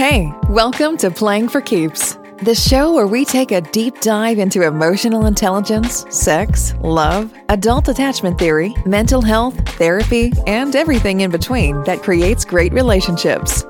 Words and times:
Hey, 0.00 0.32
welcome 0.48 0.96
to 0.96 1.10
Playing 1.10 1.50
for 1.50 1.60
Keeps, 1.60 2.16
the 2.42 2.54
show 2.54 2.94
where 2.94 3.06
we 3.06 3.22
take 3.22 3.52
a 3.52 3.60
deep 3.60 4.00
dive 4.00 4.38
into 4.38 4.62
emotional 4.62 5.26
intelligence, 5.26 6.06
sex, 6.08 6.72
love, 6.80 7.34
adult 7.50 7.86
attachment 7.86 8.38
theory, 8.38 8.74
mental 8.86 9.20
health, 9.20 9.54
therapy, 9.76 10.32
and 10.46 10.74
everything 10.74 11.20
in 11.20 11.30
between 11.30 11.84
that 11.84 12.02
creates 12.02 12.46
great 12.46 12.72
relationships. 12.72 13.66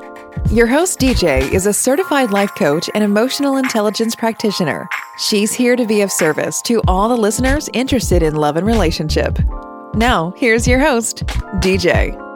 Your 0.52 0.68
host, 0.68 1.00
DJ, 1.00 1.50
is 1.50 1.66
a 1.66 1.72
certified 1.72 2.30
life 2.30 2.54
coach 2.54 2.88
and 2.94 3.02
emotional 3.02 3.56
intelligence 3.56 4.14
practitioner. 4.14 4.88
She's 5.18 5.52
here 5.52 5.74
to 5.74 5.84
be 5.84 6.00
of 6.02 6.12
service 6.12 6.62
to 6.62 6.80
all 6.86 7.08
the 7.08 7.16
listeners 7.16 7.68
interested 7.72 8.22
in 8.22 8.36
love 8.36 8.54
and 8.54 8.68
relationship. 8.68 9.36
Now, 9.94 10.32
here's 10.36 10.68
your 10.68 10.78
host, 10.78 11.26
DJ. 11.56 12.29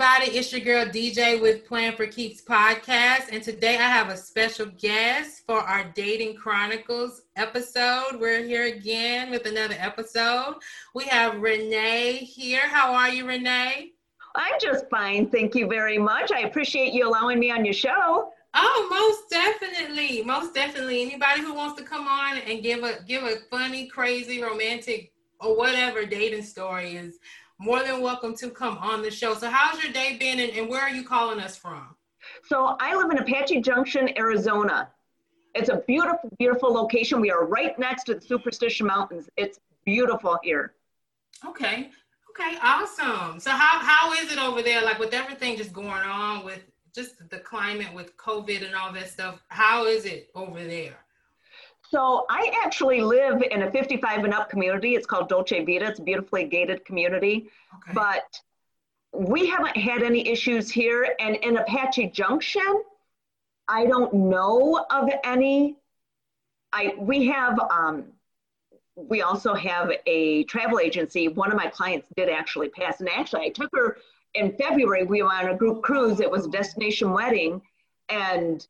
Everybody, 0.00 0.38
it's 0.38 0.50
your 0.50 0.62
girl 0.62 0.86
DJ 0.86 1.38
with 1.38 1.66
Playing 1.66 1.94
for 1.94 2.06
Keeps 2.06 2.40
podcast. 2.40 3.32
And 3.32 3.42
today 3.42 3.76
I 3.76 3.82
have 3.82 4.08
a 4.08 4.16
special 4.16 4.64
guest 4.78 5.42
for 5.46 5.58
our 5.58 5.92
Dating 5.94 6.34
Chronicles 6.36 7.24
episode. 7.36 8.18
We're 8.18 8.42
here 8.42 8.64
again 8.64 9.30
with 9.30 9.44
another 9.44 9.74
episode. 9.78 10.54
We 10.94 11.04
have 11.04 11.42
Renee 11.42 12.16
here. 12.16 12.66
How 12.66 12.94
are 12.94 13.10
you, 13.10 13.26
Renee? 13.26 13.92
I'm 14.36 14.54
just 14.58 14.88
fine. 14.88 15.28
Thank 15.28 15.54
you 15.54 15.66
very 15.66 15.98
much. 15.98 16.32
I 16.32 16.40
appreciate 16.40 16.94
you 16.94 17.06
allowing 17.06 17.38
me 17.38 17.50
on 17.50 17.66
your 17.66 17.74
show. 17.74 18.30
Oh, 18.54 18.86
most 18.90 19.28
definitely. 19.28 20.22
Most 20.22 20.54
definitely. 20.54 21.02
Anybody 21.02 21.42
who 21.42 21.52
wants 21.52 21.78
to 21.78 21.86
come 21.86 22.08
on 22.08 22.38
and 22.38 22.62
give 22.62 22.84
a 22.84 23.00
give 23.06 23.24
a 23.24 23.36
funny, 23.50 23.86
crazy, 23.86 24.42
romantic, 24.42 25.12
or 25.40 25.58
whatever 25.58 26.06
dating 26.06 26.44
story 26.44 26.96
is 26.96 27.18
more 27.60 27.82
than 27.82 28.00
welcome 28.00 28.34
to 28.34 28.48
come 28.48 28.78
on 28.78 29.02
the 29.02 29.10
show. 29.10 29.34
So, 29.34 29.50
how's 29.50 29.82
your 29.82 29.92
day 29.92 30.16
been, 30.18 30.40
and, 30.40 30.50
and 30.52 30.68
where 30.68 30.80
are 30.80 30.90
you 30.90 31.04
calling 31.04 31.38
us 31.38 31.56
from? 31.56 31.94
So, 32.46 32.76
I 32.80 32.96
live 32.96 33.10
in 33.10 33.18
Apache 33.18 33.60
Junction, 33.60 34.08
Arizona. 34.16 34.88
It's 35.54 35.68
a 35.68 35.82
beautiful, 35.86 36.30
beautiful 36.38 36.72
location. 36.72 37.20
We 37.20 37.30
are 37.30 37.44
right 37.44 37.78
next 37.78 38.04
to 38.04 38.14
the 38.14 38.20
Superstition 38.20 38.86
Mountains. 38.86 39.28
It's 39.36 39.60
beautiful 39.84 40.38
here. 40.42 40.72
Okay. 41.46 41.90
Okay. 42.30 42.56
Awesome. 42.62 43.38
So, 43.38 43.50
how 43.50 43.78
how 43.80 44.12
is 44.14 44.32
it 44.32 44.38
over 44.38 44.62
there? 44.62 44.82
Like 44.82 44.98
with 44.98 45.12
everything 45.12 45.56
just 45.56 45.72
going 45.72 45.90
on 45.90 46.44
with 46.44 46.62
just 46.94 47.28
the 47.28 47.38
climate 47.38 47.92
with 47.94 48.16
COVID 48.16 48.64
and 48.64 48.74
all 48.74 48.92
that 48.92 49.10
stuff. 49.10 49.42
How 49.48 49.84
is 49.84 50.06
it 50.06 50.30
over 50.34 50.64
there? 50.64 50.96
So 51.90 52.24
I 52.30 52.52
actually 52.64 53.00
live 53.00 53.42
in 53.42 53.62
a 53.62 53.70
55 53.72 54.24
and 54.24 54.32
up 54.32 54.48
community. 54.48 54.94
It's 54.94 55.06
called 55.06 55.28
Dolce 55.28 55.64
Vita. 55.64 55.86
It's 55.86 55.98
a 55.98 56.02
beautifully 56.02 56.44
gated 56.44 56.84
community. 56.84 57.50
Okay. 57.74 57.92
But 57.94 58.40
we 59.12 59.48
haven't 59.48 59.76
had 59.76 60.04
any 60.04 60.28
issues 60.28 60.70
here. 60.70 61.16
And 61.18 61.34
in 61.36 61.56
Apache 61.56 62.10
Junction, 62.10 62.84
I 63.66 63.86
don't 63.86 64.14
know 64.14 64.86
of 64.90 65.10
any. 65.24 65.78
I 66.72 66.94
we 66.96 67.26
have 67.26 67.58
um, 67.58 68.04
we 68.94 69.22
also 69.22 69.52
have 69.54 69.90
a 70.06 70.44
travel 70.44 70.78
agency. 70.78 71.26
One 71.26 71.50
of 71.50 71.56
my 71.56 71.66
clients 71.66 72.06
did 72.16 72.28
actually 72.28 72.68
pass, 72.68 73.00
and 73.00 73.08
actually 73.08 73.46
I 73.46 73.48
took 73.48 73.70
her 73.74 73.96
in 74.34 74.52
February. 74.56 75.02
We 75.02 75.22
were 75.22 75.32
on 75.32 75.48
a 75.48 75.56
group 75.56 75.82
cruise. 75.82 76.20
It 76.20 76.30
was 76.30 76.46
a 76.46 76.50
destination 76.50 77.10
wedding, 77.10 77.60
and 78.08 78.64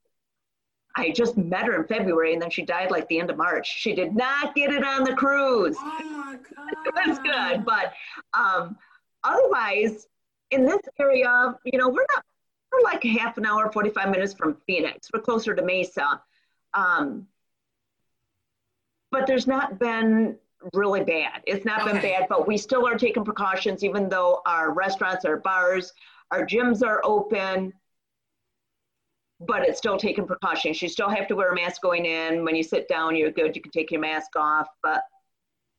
I 0.96 1.10
just 1.10 1.36
met 1.36 1.66
her 1.66 1.76
in 1.80 1.86
February 1.86 2.32
and 2.32 2.42
then 2.42 2.50
she 2.50 2.62
died 2.62 2.90
like 2.90 3.08
the 3.08 3.20
end 3.20 3.30
of 3.30 3.36
March. 3.36 3.78
She 3.78 3.94
did 3.94 4.14
not 4.14 4.54
get 4.54 4.72
it 4.72 4.84
on 4.84 5.04
the 5.04 5.14
cruise. 5.14 5.76
Oh 5.78 6.00
my 6.02 6.36
God. 6.36 6.74
it 6.86 7.08
was 7.08 7.18
good. 7.18 7.64
But 7.64 7.92
um, 8.34 8.76
otherwise, 9.22 10.08
in 10.50 10.64
this 10.64 10.80
area, 10.98 11.56
you 11.64 11.78
know, 11.78 11.88
we're 11.88 12.06
not, 12.14 12.24
we're 12.72 12.82
like 12.82 13.02
half 13.04 13.38
an 13.38 13.46
hour, 13.46 13.70
45 13.70 14.10
minutes 14.10 14.34
from 14.34 14.56
Phoenix. 14.66 15.08
We're 15.12 15.20
closer 15.20 15.54
to 15.54 15.62
Mesa. 15.62 16.20
Um, 16.74 17.26
but 19.10 19.26
there's 19.26 19.46
not 19.46 19.78
been 19.78 20.36
really 20.74 21.02
bad. 21.02 21.42
It's 21.46 21.64
not 21.64 21.82
okay. 21.82 21.92
been 21.92 22.02
bad, 22.02 22.26
but 22.28 22.46
we 22.46 22.56
still 22.56 22.86
are 22.86 22.98
taking 22.98 23.24
precautions, 23.24 23.82
even 23.82 24.08
though 24.08 24.40
our 24.46 24.72
restaurants, 24.72 25.24
our 25.24 25.38
bars, 25.38 25.92
our 26.30 26.46
gyms 26.46 26.86
are 26.86 27.00
open 27.04 27.72
but 29.40 29.62
it's 29.62 29.78
still 29.78 29.96
taking 29.96 30.26
precautions. 30.26 30.80
You 30.82 30.88
still 30.88 31.08
have 31.08 31.26
to 31.28 31.36
wear 31.36 31.50
a 31.50 31.54
mask 31.54 31.80
going 31.80 32.04
in. 32.04 32.44
When 32.44 32.54
you 32.54 32.62
sit 32.62 32.88
down, 32.88 33.16
you're 33.16 33.30
good. 33.30 33.56
You 33.56 33.62
can 33.62 33.72
take 33.72 33.90
your 33.90 34.00
mask 34.00 34.36
off. 34.36 34.68
But, 34.82 35.02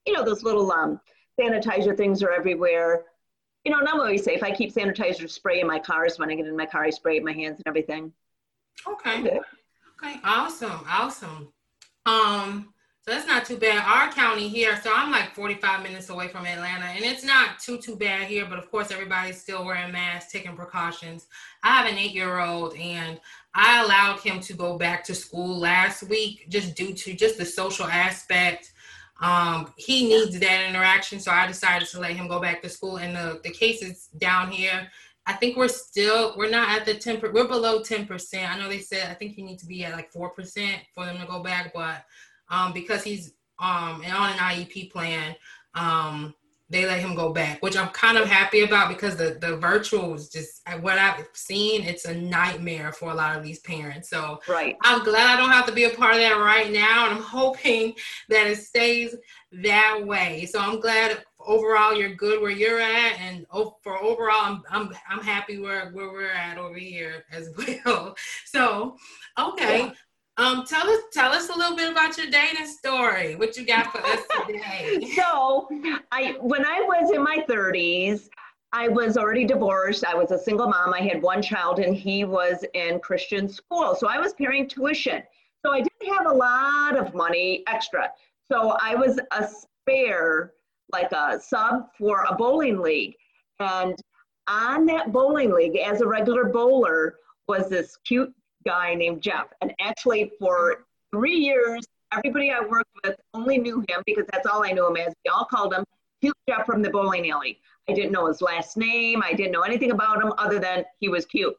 you 0.06 0.14
know, 0.14 0.24
those 0.24 0.44
little 0.44 0.72
um, 0.72 1.00
sanitizer 1.40 1.96
things 1.96 2.24
are 2.24 2.32
everywhere. 2.32 3.06
You 3.64 3.72
know, 3.72 3.78
and 3.78 3.88
I'm 3.88 4.00
always 4.00 4.24
safe. 4.24 4.42
I 4.42 4.52
keep 4.52 4.74
sanitizer 4.74 5.30
spray 5.30 5.62
in 5.62 5.68
my 5.68 5.78
cars. 5.78 6.18
When 6.18 6.32
I 6.32 6.36
get 6.36 6.48
in 6.48 6.58
my 6.58 6.66
car, 6.66 6.84
I 6.84 6.90
spray 6.90 7.20
my 7.20 7.34
hands 7.34 7.58
and 7.58 7.68
everything. 7.68 8.12
Okay. 8.88 9.40
Okay. 10.04 10.20
Awesome. 10.24 10.84
Awesome. 10.90 11.54
Um, 12.08 12.74
so 13.04 13.12
that's 13.12 13.28
not 13.28 13.46
too 13.46 13.58
bad. 13.58 13.84
Our 13.84 14.12
county 14.12 14.48
here, 14.48 14.80
so 14.80 14.92
I'm 14.96 15.12
like 15.12 15.34
45 15.34 15.82
minutes 15.82 16.10
away 16.10 16.28
from 16.28 16.46
Atlanta, 16.46 16.86
and 16.86 17.04
it's 17.04 17.24
not 17.24 17.58
too 17.58 17.80
too 17.80 17.96
bad 17.96 18.28
here. 18.28 18.46
But 18.48 18.60
of 18.60 18.70
course, 18.70 18.92
everybody's 18.92 19.42
still 19.42 19.66
wearing 19.66 19.92
masks, 19.92 20.32
taking 20.32 20.56
precautions. 20.56 21.26
I 21.64 21.70
have 21.78 21.92
an 21.92 21.98
eight-year-old, 21.98 22.76
and 22.76 23.20
I 23.54 23.84
allowed 23.84 24.20
him 24.20 24.40
to 24.42 24.54
go 24.54 24.78
back 24.78 25.04
to 25.06 25.16
school 25.16 25.60
last 25.60 26.04
week 26.04 26.46
just 26.50 26.76
due 26.76 26.94
to 26.94 27.14
just 27.14 27.38
the 27.38 27.46
social 27.46 27.86
aspect. 27.86 28.72
Um, 29.20 29.74
he 29.78 30.08
needs 30.08 30.40
that 30.40 30.70
interaction, 30.70 31.20
so 31.20 31.32
I 31.32 31.46
decided 31.48 31.88
to 31.90 32.00
let 32.00 32.14
him 32.14 32.28
go 32.28 32.40
back 32.40 32.62
to 32.62 32.70
school. 32.70 32.98
And 32.98 33.16
the 33.16 33.40
the 33.44 33.52
cases 33.52 34.08
down 34.18 34.52
here, 34.52 34.90
I 35.26 35.34
think 35.34 35.58
we're 35.58 35.68
still 35.68 36.34
we're 36.38 36.50
not 36.50 36.70
at 36.70 36.86
the 36.86 36.96
10 36.96 37.22
we're 37.22 37.48
below 37.48 37.82
10%. 37.82 38.50
I 38.50 38.58
know 38.58 38.68
they 38.68 38.80
said 38.80 39.10
I 39.10 39.14
think 39.14 39.38
you 39.38 39.46
need 39.46 39.60
to 39.60 39.68
be 39.68 39.84
at 39.84 39.94
like 39.94 40.12
4% 40.12 40.32
for 40.94 41.06
them 41.06 41.20
to 41.20 41.28
go 41.28 41.44
back, 41.44 41.74
but 41.74 42.06
um, 42.50 42.74
because 42.74 43.04
he's 43.04 43.34
um, 43.60 44.02
on 44.02 44.32
an 44.32 44.40
IEP 44.40 44.92
plan, 44.92 45.36
um, 45.76 46.34
they 46.72 46.86
let 46.86 47.00
him 47.00 47.16
go 47.16 47.34
back, 47.34 47.62
which 47.62 47.76
I'm 47.76 47.90
kind 47.90 48.18
of 48.18 48.28
happy 48.28 48.62
about 48.62 48.88
because 48.88 49.18
the 49.18 49.38
the 49.40 49.58
virtual 49.58 50.14
is 50.14 50.30
just 50.30 50.62
what 50.80 50.98
I've 50.98 51.28
seen. 51.34 51.84
It's 51.84 52.06
a 52.06 52.16
nightmare 52.16 52.94
for 52.94 53.12
a 53.12 53.14
lot 53.14 53.38
of 53.38 53.44
these 53.44 53.60
parents. 53.60 54.10
So 54.10 54.40
right. 54.48 54.78
I'm 54.82 55.04
glad 55.04 55.34
I 55.34 55.38
don't 55.38 55.52
have 55.52 55.66
to 55.66 55.74
be 55.74 55.84
a 55.84 55.90
part 55.90 56.14
of 56.14 56.22
that 56.22 56.38
right 56.38 56.72
now, 56.72 57.08
and 57.08 57.16
I'm 57.16 57.22
hoping 57.42 57.94
that 58.30 58.48
it 58.48 58.58
stays 58.58 59.16
that 59.52 60.00
way. 60.06 60.46
So 60.46 60.60
I'm 60.60 60.80
glad 60.80 61.24
overall 61.40 61.94
you're 61.94 62.16
good 62.16 62.42
where 62.42 62.52
you're 62.52 62.80
at, 62.80 63.20
and 63.20 63.46
for 63.84 64.02
overall 64.02 64.42
I'm 64.44 64.64
I'm 64.70 64.96
I'm 65.10 65.22
happy 65.22 65.60
where 65.60 65.92
where 65.92 66.12
we're 66.12 66.32
at 66.32 66.58
over 66.58 66.78
here 66.78 67.26
as 67.32 67.50
well. 67.86 68.16
So 68.46 68.96
okay. 69.38 69.86
Yeah. 69.88 69.92
Um, 70.38 70.66
tell 70.66 70.90
us 70.90 71.00
tell 71.12 71.32
us 71.32 71.50
a 71.50 71.58
little 71.58 71.76
bit 71.76 71.92
about 71.92 72.18
your 72.18 72.30
dating 72.30 72.66
story. 72.66 73.36
What 73.36 73.58
you 73.58 73.66
got 73.66 73.92
for 73.92 74.00
us 74.00 74.22
today? 74.48 75.12
so, 75.16 75.68
I 76.12 76.38
when 76.40 76.66
I 76.66 76.82
was 76.82 77.12
in 77.12 77.24
my 77.24 77.44
30s, 77.50 78.30
I 78.74 78.88
was 78.88 79.18
already 79.18 79.46
divorced. 79.46 80.06
I 80.06 80.16
was 80.16 80.32
a 80.32 80.40
single 80.40 80.68
mom. 80.68 80.94
I 80.94 81.02
had 81.02 81.22
one 81.22 81.42
child, 81.42 81.80
and 81.80 81.96
he 81.96 82.24
was 82.24 82.64
in 82.74 83.00
Christian 83.00 83.50
school. 83.50 83.96
So 83.96 84.08
I 84.08 84.18
was 84.20 84.34
paying 84.34 84.68
tuition. 84.68 85.22
So 85.66 85.74
I 85.74 85.82
didn't 85.82 86.16
have 86.16 86.26
a 86.26 86.34
lot 86.34 86.98
of 86.98 87.14
money 87.14 87.64
extra. 87.68 88.10
So 88.52 88.78
I 88.82 88.96
was 88.96 89.20
a 89.32 89.48
spare, 89.48 90.54
like 90.92 91.12
a 91.12 91.40
sub 91.40 91.90
for 91.98 92.26
a 92.30 92.36
bowling 92.36 92.80
league. 92.80 93.16
And 93.60 93.96
on 94.48 94.86
that 94.88 95.12
bowling 95.12 95.52
league, 95.52 95.78
as 95.78 96.02
a 96.02 96.08
regular 96.08 96.46
bowler, 96.46 97.16
was 97.48 97.70
this 97.70 97.98
cute 98.06 98.34
guy 98.66 98.94
named 98.96 99.22
Jeff. 99.22 99.48
And 99.62 99.74
actually, 99.80 100.32
for 100.40 100.86
three 101.12 101.36
years, 101.36 101.86
everybody 102.12 102.52
I 102.52 102.60
worked 102.60 102.90
with 103.04 103.16
only 103.34 103.58
knew 103.58 103.80
him 103.88 104.04
because 104.06 104.26
that's 104.32 104.48
all 104.48 104.64
I 104.64 104.72
knew 104.72 104.88
him 104.88 104.98
as. 104.98 105.14
We 105.26 105.30
all 105.30 105.46
called 105.46 105.74
him 105.74 105.84
Cute 106.22 106.36
Jeff 106.48 106.66
from 106.66 106.82
the 106.82 106.90
bowling 106.90 107.30
alley. 107.32 107.60
I 107.90 107.94
didn't 107.94 108.12
know 108.12 108.28
his 108.28 108.42
last 108.42 108.78
name. 108.78 109.24
I 109.24 109.34
didn't 109.34 109.52
know 109.52 109.62
anything 109.62 109.92
about 109.92 110.22
him 110.22 110.34
other 110.38 110.60
than 110.60 110.86
he 111.00 111.10
was 111.10 111.26
cute. 111.26 111.56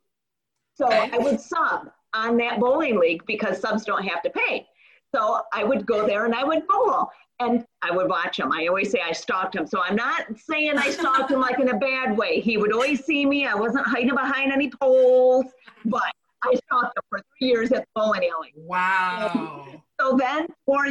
So 0.74 0.86
I 0.88 1.18
would 1.18 1.40
sub 1.40 1.90
on 2.14 2.36
that 2.38 2.60
bowling 2.60 2.98
league 2.98 3.24
because 3.26 3.60
subs 3.60 3.84
don't 3.84 4.04
have 4.04 4.22
to 4.22 4.30
pay. 4.30 4.66
So 5.14 5.42
I 5.52 5.64
would 5.64 5.84
go 5.84 6.06
there 6.06 6.24
and 6.24 6.34
I 6.34 6.44
would 6.44 6.66
bowl 6.66 7.10
and 7.40 7.64
I 7.82 7.90
would 7.90 8.08
watch 8.08 8.38
him. 8.38 8.52
I 8.52 8.66
always 8.66 8.90
say 8.90 9.00
I 9.06 9.12
stalked 9.12 9.54
him. 9.54 9.66
So 9.66 9.82
I'm 9.82 9.96
not 9.96 10.26
saying 10.38 10.78
I 10.78 10.90
stalked 10.90 11.30
him 11.30 11.40
like 11.40 11.58
in 11.58 11.68
a 11.68 11.76
bad 11.78 12.16
way. 12.16 12.40
He 12.40 12.56
would 12.56 12.72
always 12.72 13.04
see 13.04 13.26
me. 13.26 13.46
I 13.46 13.54
wasn't 13.54 13.86
hiding 13.86 14.14
behind 14.14 14.52
any 14.52 14.70
poles, 14.70 15.46
but 15.84 16.12
I 16.44 16.54
taught 16.70 16.94
them 16.94 17.04
for 17.08 17.20
three 17.38 17.48
years 17.48 17.72
at 17.72 17.82
the 17.82 17.86
bowling 17.94 18.28
alley. 18.34 18.52
Wow. 18.56 19.64
And 19.70 19.80
so 20.00 20.16
then, 20.16 20.46
for 20.66 20.86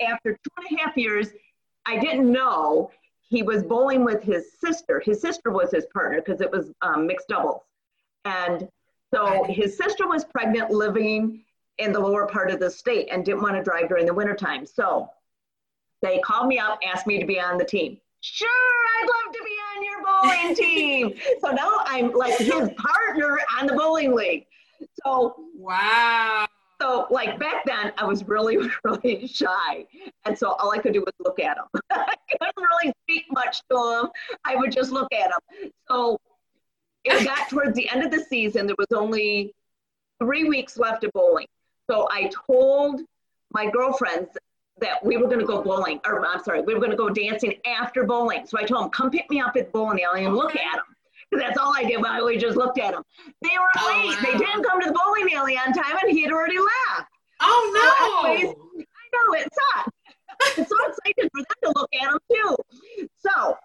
after 0.00 0.32
two 0.32 0.50
and 0.56 0.78
a 0.78 0.82
half 0.82 0.96
years, 0.96 1.28
I 1.86 1.98
didn't 1.98 2.30
know 2.30 2.90
he 3.20 3.42
was 3.42 3.62
bowling 3.62 4.04
with 4.04 4.22
his 4.22 4.52
sister. 4.58 5.00
His 5.04 5.20
sister 5.20 5.50
was 5.50 5.70
his 5.70 5.86
partner 5.92 6.20
because 6.24 6.40
it 6.40 6.50
was 6.50 6.70
um, 6.82 7.06
mixed 7.06 7.28
doubles. 7.28 7.62
And 8.24 8.68
so 9.12 9.44
his 9.44 9.76
sister 9.76 10.08
was 10.08 10.24
pregnant, 10.24 10.70
living 10.70 11.44
in 11.78 11.92
the 11.92 12.00
lower 12.00 12.26
part 12.26 12.50
of 12.50 12.60
the 12.60 12.70
state, 12.70 13.08
and 13.10 13.24
didn't 13.24 13.42
want 13.42 13.56
to 13.56 13.62
drive 13.62 13.88
during 13.88 14.06
the 14.06 14.14
wintertime. 14.14 14.64
So 14.66 15.10
they 16.02 16.18
called 16.20 16.48
me 16.48 16.58
up, 16.58 16.78
asked 16.86 17.06
me 17.06 17.18
to 17.18 17.26
be 17.26 17.40
on 17.40 17.58
the 17.58 17.64
team. 17.64 17.98
Sure, 18.20 18.48
I'd 18.48 19.06
love 19.06 19.34
to 19.34 19.42
be 19.44 19.56
on 19.76 19.84
your 19.84 20.02
bowling 20.04 20.54
team. 20.56 21.14
so 21.40 21.50
now 21.50 21.80
I'm 21.84 22.12
like 22.12 22.38
his 22.38 22.70
partner 22.76 23.38
on 23.58 23.66
the 23.66 23.74
bowling 23.74 24.14
league. 24.14 24.46
So 25.04 25.36
wow. 25.56 26.46
So 26.80 27.06
like 27.10 27.38
back 27.38 27.64
then, 27.64 27.92
I 27.96 28.04
was 28.04 28.26
really, 28.26 28.58
really 28.84 29.26
shy, 29.26 29.86
and 30.24 30.36
so 30.36 30.52
all 30.52 30.72
I 30.72 30.78
could 30.78 30.92
do 30.92 31.00
was 31.00 31.14
look 31.20 31.38
at 31.38 31.56
him. 31.56 31.64
I 31.90 32.14
couldn't 32.30 32.54
really 32.58 32.92
speak 33.02 33.24
much 33.30 33.62
to 33.70 33.76
him. 33.76 34.10
I 34.44 34.56
would 34.56 34.72
just 34.72 34.90
look 34.90 35.12
at 35.12 35.30
him. 35.30 35.70
So 35.88 36.18
it 37.04 37.24
got 37.24 37.48
towards 37.50 37.74
the 37.74 37.88
end 37.90 38.02
of 38.02 38.10
the 38.10 38.20
season. 38.20 38.66
There 38.66 38.76
was 38.78 38.88
only 38.92 39.54
three 40.20 40.44
weeks 40.44 40.76
left 40.76 41.04
of 41.04 41.12
bowling. 41.12 41.46
So 41.88 42.08
I 42.10 42.30
told 42.46 43.02
my 43.52 43.70
girlfriends 43.70 44.30
that 44.80 45.04
we 45.04 45.16
were 45.16 45.26
going 45.26 45.38
to 45.38 45.46
go 45.46 45.62
bowling, 45.62 46.00
or 46.04 46.26
I'm 46.26 46.42
sorry, 46.42 46.62
we 46.62 46.74
were 46.74 46.80
going 46.80 46.90
to 46.90 46.96
go 46.96 47.08
dancing 47.08 47.54
after 47.64 48.04
bowling. 48.04 48.46
So 48.46 48.58
I 48.58 48.64
told 48.64 48.84
them, 48.84 48.90
come 48.90 49.10
pick 49.10 49.30
me 49.30 49.40
up 49.40 49.56
at 49.56 49.70
bowling 49.70 50.02
alley 50.02 50.24
and 50.24 50.34
look 50.34 50.56
at 50.56 50.76
them. 50.76 50.93
That's 51.38 51.58
all 51.58 51.72
I 51.74 51.84
did. 51.84 52.04
I 52.04 52.18
always 52.18 52.40
just 52.40 52.56
looked 52.56 52.78
at 52.78 52.92
them. 52.92 53.02
They 53.42 53.56
were 53.58 53.70
oh, 53.78 53.86
late. 53.88 54.08
Wow. 54.08 54.32
They 54.32 54.38
didn't 54.38 54.64
come 54.64 54.80
to 54.80 54.88
the 54.88 54.92
bowling 54.92 55.32
alley 55.34 55.56
on 55.56 55.72
time, 55.72 55.96
and 56.02 56.10
he 56.10 56.22
had 56.22 56.32
already 56.32 56.58
left. 56.58 57.08
Oh 57.40 57.70
no! 57.74 58.22
So 58.22 58.30
anyways, 58.30 58.54
I 58.78 59.04
know 59.12 59.34
it 59.34 59.48
sucked. 59.52 59.90
I'm 60.58 60.66
so 60.66 60.76
excited 60.88 61.30
for 61.32 61.40
them 61.40 61.72
to 61.72 61.72
look 61.76 61.90
at 61.94 62.08
him 62.10 62.18
too. 62.32 62.56
So 63.18 63.56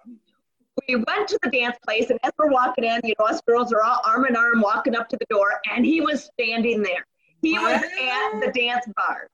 we 0.88 0.96
went 0.96 1.28
to 1.30 1.40
the 1.44 1.50
dance 1.50 1.78
place, 1.86 2.10
and 2.10 2.20
as 2.24 2.32
we're 2.38 2.52
walking 2.52 2.84
in, 2.84 3.02
you 3.04 3.14
know, 3.20 3.26
us 3.26 3.42
girls 3.48 3.72
are 3.74 3.84
all 3.84 4.02
arm 4.06 4.26
in 4.26 4.36
arm 4.36 4.62
walking 4.62 4.96
up 4.96 5.10
to 5.10 5.18
the 5.18 5.26
door, 5.30 5.60
and 5.74 5.86
he 5.86 6.02
was 6.02 6.24
standing 6.24 6.82
there. 6.82 7.06
He 7.42 7.54
was 7.54 7.82
at 7.82 8.40
the 8.40 8.52
dance 8.54 8.86
bar. 8.96 9.30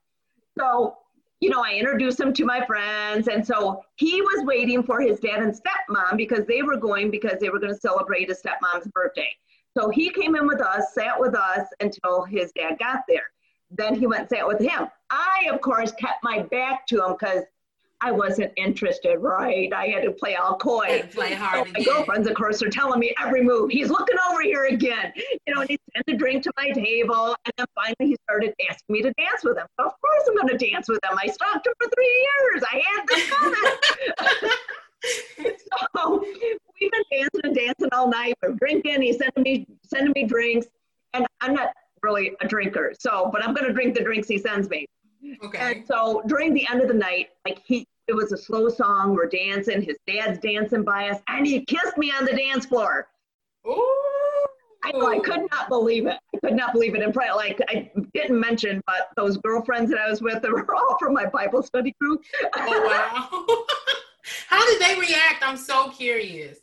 So, 0.58 0.98
you 1.42 1.50
know, 1.50 1.64
I 1.64 1.74
introduced 1.74 2.20
him 2.20 2.34
to 2.34 2.46
my 2.46 2.66
friends, 2.66 3.28
and 3.28 3.46
so 3.46 3.84
he 3.96 4.22
was 4.22 4.46
waiting 4.46 4.84
for 4.84 5.02
his 5.02 5.20
dad 5.20 5.42
and 5.42 5.54
stepmom 5.54 6.18
because 6.18 6.46
they 6.46 6.62
were 6.62 6.78
going 6.78 7.12
because 7.12 7.40
they 7.40 7.50
were 7.50 7.60
going 7.60 7.74
to 7.74 7.80
celebrate 7.80 8.30
his 8.30 8.42
stepmom's 8.42 8.88
birthday. 8.88 9.30
So 9.78 9.90
he 9.90 10.10
came 10.10 10.36
in 10.36 10.48
with 10.48 10.62
us, 10.62 10.94
sat 10.94 11.20
with 11.20 11.36
us 11.36 11.68
until 11.82 12.24
his 12.24 12.52
dad 12.54 12.80
got 12.80 13.02
there. 13.08 13.26
Then 13.70 13.96
he 13.96 14.08
went 14.08 14.22
and 14.22 14.30
sat 14.30 14.48
with 14.48 14.60
him. 14.60 14.88
I, 15.10 15.50
of 15.52 15.60
course, 15.60 15.92
kept 15.94 16.24
my 16.24 16.44
back 16.44 16.88
to 16.88 17.04
him 17.04 17.16
because 17.20 17.44
I 18.02 18.12
wasn't 18.12 18.52
interested, 18.58 19.18
right? 19.20 19.72
I 19.74 19.88
had 19.88 20.04
to 20.04 20.12
play 20.12 20.36
all 20.36 20.58
coy. 20.58 21.08
Play 21.14 21.34
hard. 21.34 21.68
So 21.68 21.74
my 21.78 21.84
girlfriends, 21.84 22.28
of 22.28 22.36
course, 22.36 22.62
are 22.62 22.70
telling 22.70 23.00
me 23.00 23.16
every 23.22 23.42
move. 23.42 23.72
He's 23.72 23.90
looking 23.90 24.18
over 24.30 24.42
here 24.42 24.66
again. 24.66 25.14
You 25.16 25.56
know, 25.56 25.62
and 25.62 25.70
he 25.70 25.80
sent 25.96 26.06
a 26.08 26.18
drink 26.18 26.44
to 26.44 26.52
my 26.58 26.72
table. 26.72 27.36
And 27.46 27.54
then 27.58 27.66
finally 27.74 27.96
he 28.12 28.18
started 28.24 28.54
asking 28.70 28.94
me 28.94 29.02
to 29.02 29.14
dance 29.14 29.44
with 29.44 29.58
him. 29.58 29.66
So 29.80 29.86
of 29.88 29.94
course 30.02 30.24
I'm 30.28 30.36
going 30.36 30.58
to 30.58 30.72
dance 30.72 30.90
with 30.90 31.00
him. 31.04 31.18
I 31.22 31.28
stalked 31.28 31.68
him 31.68 31.74
for 31.82 31.90
three 31.96 32.28
years. 32.52 32.64
I 32.72 32.84
had 32.86 33.08
this 33.08 33.30
coming. 33.32 34.52
so 36.06 36.24
we've 36.80 36.92
been 36.92 37.04
dancing 37.12 37.42
and 37.44 37.56
dancing 37.56 37.90
all 37.94 38.10
night. 38.10 38.36
We're 38.44 38.54
drinking. 38.54 39.02
He's 39.02 39.18
sending 39.18 39.44
me, 39.44 39.68
sending 39.84 40.14
me 40.16 40.26
drinks. 40.26 40.68
And 41.14 41.26
I'm 41.42 41.54
not 41.54 41.70
really 42.04 42.34
a 42.42 42.48
drinker. 42.48 42.94
So, 43.00 43.30
but 43.32 43.44
I'm 43.44 43.54
going 43.54 43.68
to 43.68 43.74
drink 43.74 43.96
the 43.96 44.04
drinks 44.04 44.28
he 44.28 44.38
sends 44.38 44.70
me. 44.70 44.86
Okay. 45.44 45.58
And 45.60 45.88
so 45.88 46.22
during 46.28 46.54
the 46.54 46.68
end 46.68 46.82
of 46.82 46.88
the 46.88 46.94
night, 46.94 47.30
like 47.46 47.62
he, 47.66 47.88
it 48.08 48.16
was 48.16 48.32
a 48.32 48.38
slow 48.38 48.70
song. 48.70 49.14
We're 49.16 49.28
dancing. 49.28 49.82
His 49.82 49.98
dad's 50.08 50.40
dancing 50.40 50.84
by 50.84 51.10
us, 51.10 51.22
and 51.28 51.46
he 51.46 51.66
kissed 51.66 51.98
me 51.98 52.12
on 52.12 52.26
the 52.26 52.34
dance 52.34 52.66
floor. 52.66 53.08
Ooh. 53.68 54.06
I 54.86 54.92
know. 54.92 55.08
I 55.08 55.20
could 55.20 55.42
not 55.52 55.68
believe 55.68 56.06
it. 56.06 56.18
I 56.36 56.38
could 56.40 56.56
not 56.56 56.74
believe 56.74 56.94
it. 56.96 57.02
And 57.02 57.14
probably, 57.14 57.36
like 57.36 57.60
I 57.70 57.92
didn't 58.14 58.40
mention, 58.40 58.82
but 58.86 59.10
those 59.16 59.38
girlfriends 59.38 59.90
that 59.92 60.00
I 60.00 60.10
was 60.10 60.22
with, 60.22 60.44
they 60.44 60.50
were 60.50 60.76
all 60.76 60.98
from 61.00 61.14
my 61.14 61.26
Bible 61.26 61.64
study 61.64 61.96
group. 62.00 62.24
Oh 62.56 63.28
wow! 63.32 63.66
How 64.48 64.66
did 64.66 64.82
they 64.82 65.00
react? 65.00 65.44
I'm 65.44 65.58
so 65.58 65.90
curious. 65.90 66.60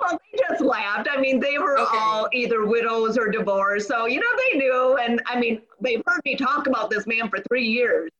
Well, 0.00 0.18
they 0.32 0.38
just 0.38 0.60
laughed. 0.60 1.08
I 1.10 1.20
mean, 1.20 1.40
they 1.40 1.58
were 1.58 1.78
okay. 1.78 1.96
all 1.96 2.28
either 2.32 2.66
widows 2.66 3.16
or 3.16 3.28
divorced, 3.28 3.88
so 3.88 4.06
you 4.06 4.20
know 4.20 4.26
they 4.36 4.58
knew. 4.58 4.96
And 4.96 5.22
I 5.26 5.38
mean, 5.38 5.62
they've 5.84 6.02
heard 6.06 6.20
me 6.24 6.36
talk 6.36 6.66
about 6.66 6.90
this 6.90 7.06
man 7.06 7.28
for 7.28 7.38
three 7.48 7.66
years. 7.66 8.10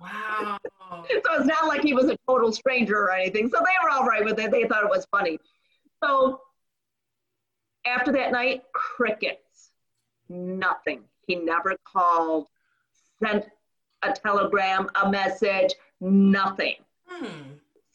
Wow. 0.00 0.58
so 0.90 1.06
it's 1.08 1.46
not 1.46 1.66
like 1.66 1.82
he 1.82 1.94
was 1.94 2.06
a 2.06 2.16
total 2.28 2.52
stranger 2.52 2.96
or 2.96 3.12
anything. 3.12 3.48
So 3.48 3.58
they 3.58 3.72
were 3.82 3.90
all 3.90 4.06
right 4.06 4.24
with 4.24 4.38
it. 4.38 4.50
They 4.50 4.64
thought 4.64 4.84
it 4.84 4.90
was 4.90 5.06
funny. 5.10 5.38
So 6.02 6.40
after 7.86 8.12
that 8.12 8.32
night, 8.32 8.62
crickets. 8.72 9.70
Nothing. 10.28 11.02
He 11.26 11.36
never 11.36 11.76
called, 11.84 12.46
sent 13.22 13.46
a 14.02 14.12
telegram, 14.12 14.88
a 15.02 15.10
message, 15.10 15.74
nothing. 16.00 16.74
Hmm. 17.06 17.42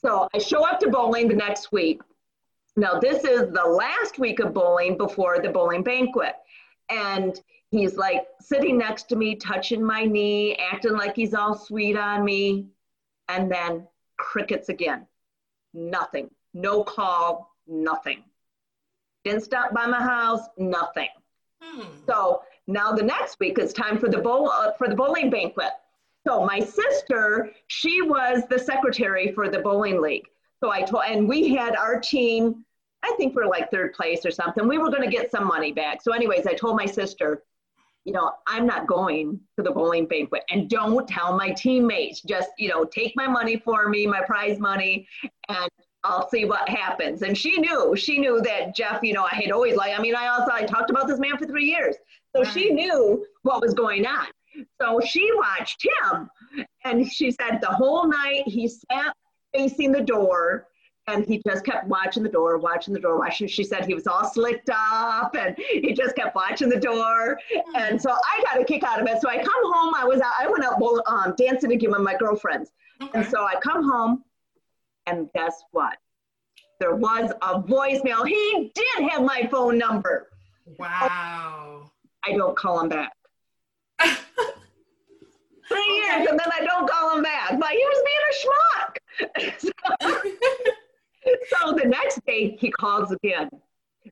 So 0.01 0.27
I 0.33 0.37
show 0.37 0.65
up 0.65 0.79
to 0.79 0.89
bowling 0.89 1.27
the 1.27 1.35
next 1.35 1.71
week. 1.71 2.01
Now, 2.75 2.99
this 2.99 3.23
is 3.23 3.51
the 3.51 3.65
last 3.65 4.19
week 4.19 4.39
of 4.39 4.53
bowling 4.53 4.97
before 4.97 5.39
the 5.39 5.49
bowling 5.49 5.83
banquet. 5.83 6.35
And 6.89 7.39
he's 7.71 7.95
like 7.95 8.27
sitting 8.39 8.77
next 8.77 9.03
to 9.09 9.15
me, 9.15 9.35
touching 9.35 9.83
my 9.83 10.05
knee, 10.05 10.55
acting 10.55 10.93
like 10.93 11.15
he's 11.15 11.33
all 11.33 11.55
sweet 11.55 11.97
on 11.97 12.23
me. 12.23 12.67
And 13.27 13.51
then 13.51 13.87
crickets 14.17 14.69
again. 14.69 15.05
Nothing. 15.73 16.29
No 16.53 16.83
call, 16.83 17.55
nothing. 17.67 18.23
Didn't 19.23 19.43
stop 19.43 19.73
by 19.73 19.85
my 19.85 20.01
house, 20.01 20.41
nothing. 20.57 21.09
Hmm. 21.61 21.83
So 22.07 22.41
now 22.67 22.91
the 22.91 23.03
next 23.03 23.39
week 23.39 23.59
is 23.59 23.73
time 23.73 23.97
for 23.97 24.09
the 24.09 24.17
bowl 24.17 24.49
uh, 24.49 24.71
for 24.73 24.87
the 24.87 24.95
bowling 24.95 25.29
banquet. 25.29 25.71
So 26.27 26.45
my 26.45 26.59
sister, 26.59 27.51
she 27.67 28.01
was 28.01 28.43
the 28.49 28.59
secretary 28.59 29.31
for 29.31 29.49
the 29.49 29.59
bowling 29.59 30.01
league. 30.01 30.25
So 30.61 30.71
I 30.71 30.81
told, 30.81 31.03
and 31.07 31.27
we 31.27 31.53
had 31.55 31.75
our 31.75 31.99
team. 31.99 32.65
I 33.03 33.13
think 33.17 33.35
we're 33.35 33.45
like 33.45 33.71
third 33.71 33.93
place 33.93 34.25
or 34.25 34.31
something. 34.31 34.67
We 34.67 34.77
were 34.77 34.89
going 34.89 35.03
to 35.03 35.09
get 35.09 35.31
some 35.31 35.47
money 35.47 35.71
back. 35.71 36.01
So, 36.01 36.11
anyways, 36.11 36.45
I 36.45 36.53
told 36.53 36.75
my 36.75 36.85
sister, 36.85 37.43
you 38.09 38.13
know, 38.13 38.31
I'm 38.47 38.65
not 38.65 38.87
going 38.87 39.39
to 39.55 39.61
the 39.61 39.69
bowling 39.69 40.07
banquet 40.07 40.41
and 40.49 40.67
don't 40.67 41.07
tell 41.07 41.37
my 41.37 41.51
teammates. 41.51 42.21
Just, 42.21 42.49
you 42.57 42.67
know, 42.67 42.83
take 42.83 43.13
my 43.15 43.27
money 43.27 43.57
for 43.57 43.87
me, 43.87 44.07
my 44.07 44.21
prize 44.21 44.57
money, 44.57 45.07
and 45.47 45.69
I'll 46.03 46.27
see 46.27 46.45
what 46.45 46.67
happens. 46.67 47.21
And 47.21 47.37
she 47.37 47.59
knew, 47.59 47.95
she 47.95 48.17
knew 48.17 48.41
that 48.41 48.75
Jeff, 48.75 49.03
you 49.03 49.13
know, 49.13 49.27
I 49.31 49.35
had 49.35 49.51
always 49.51 49.75
like, 49.75 49.95
I 49.95 50.01
mean, 50.01 50.15
I 50.15 50.25
also, 50.25 50.51
I 50.51 50.63
talked 50.63 50.89
about 50.89 51.07
this 51.07 51.19
man 51.19 51.37
for 51.37 51.45
three 51.45 51.65
years. 51.65 51.97
So 52.35 52.41
right. 52.41 52.51
she 52.51 52.71
knew 52.71 53.23
what 53.43 53.61
was 53.61 53.75
going 53.75 54.07
on. 54.07 54.25
So 54.81 54.99
she 55.05 55.29
watched 55.35 55.85
him 55.85 56.31
and 56.83 57.07
she 57.07 57.29
said 57.29 57.59
the 57.61 57.67
whole 57.67 58.07
night 58.07 58.41
he 58.47 58.67
sat 58.67 59.15
facing 59.53 59.91
the 59.91 60.01
door 60.01 60.65
and 61.09 61.25
he 61.25 61.41
just 61.45 61.65
kept 61.65 61.87
watching 61.87 62.23
the 62.23 62.29
door, 62.29 62.57
watching 62.57 62.93
the 62.93 62.99
door, 62.99 63.17
watching. 63.17 63.47
She 63.47 63.63
said 63.63 63.85
he 63.85 63.93
was 63.93 64.07
all 64.07 64.29
slicked 64.29 64.69
up, 64.69 65.35
and 65.35 65.55
he 65.57 65.93
just 65.93 66.15
kept 66.15 66.35
watching 66.35 66.69
the 66.69 66.79
door. 66.79 67.39
And 67.75 68.01
so 68.01 68.11
I 68.11 68.43
got 68.43 68.61
a 68.61 68.65
kick 68.65 68.83
out 68.83 69.01
of 69.01 69.07
it. 69.07 69.21
So 69.21 69.29
I 69.29 69.37
come 69.37 69.73
home. 69.73 69.93
I 69.95 70.05
was 70.05 70.21
out. 70.21 70.33
I 70.39 70.47
went 70.47 70.63
out 70.63 70.81
um, 71.07 71.33
dancing 71.37 71.71
again 71.71 71.91
with 71.91 72.01
my 72.01 72.15
girlfriends, 72.15 72.71
okay. 73.01 73.19
and 73.19 73.27
so 73.27 73.43
I 73.43 73.55
come 73.61 73.89
home, 73.89 74.23
and 75.07 75.29
guess 75.33 75.63
what? 75.71 75.97
There 76.79 76.95
was 76.95 77.31
a 77.41 77.61
voicemail. 77.61 78.25
He 78.25 78.71
did 78.73 79.09
have 79.09 79.23
my 79.23 79.47
phone 79.51 79.77
number. 79.77 80.29
Wow. 80.77 81.91
I 82.25 82.33
don't 82.33 82.55
call 82.55 82.79
him 82.79 82.89
back. 82.89 83.13
Three 85.67 86.03
years, 86.03 86.27
and 86.29 86.39
then 86.39 86.49
I 86.51 86.63
don't 86.63 86.89
call 86.89 87.15
him 87.15 87.23
back. 87.23 87.59
But 87.59 87.69
he 87.69 87.85
was 87.85 88.03
being 88.05 88.19
a 88.29 88.33
schmuck. 88.41 88.97
so, 89.59 89.71
so 91.49 91.73
the 91.73 91.87
next 91.87 92.25
day 92.25 92.57
he 92.59 92.71
calls 92.71 93.11
again. 93.11 93.49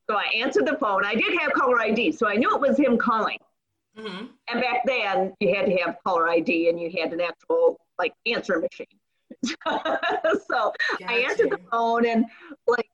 So 0.09 0.15
I 0.15 0.25
answered 0.35 0.67
the 0.67 0.77
phone. 0.77 1.05
I 1.05 1.15
did 1.15 1.37
have 1.39 1.53
caller 1.53 1.79
ID, 1.79 2.11
so 2.11 2.27
I 2.27 2.35
knew 2.35 2.53
it 2.53 2.61
was 2.61 2.77
him 2.77 2.97
calling. 2.97 3.37
Mm-hmm. 3.97 4.25
And 4.49 4.61
back 4.61 4.81
then 4.85 5.33
you 5.39 5.55
had 5.55 5.65
to 5.65 5.75
have 5.77 5.97
caller 6.05 6.29
ID 6.29 6.69
and 6.69 6.79
you 6.79 6.91
had 7.01 7.13
an 7.13 7.21
actual 7.21 7.77
like 7.97 8.13
answer 8.25 8.59
machine. 8.59 8.85
so 10.47 10.73
I 11.07 11.25
answered 11.29 11.49
the 11.49 11.59
phone 11.71 12.05
and 12.05 12.25
like 12.67 12.89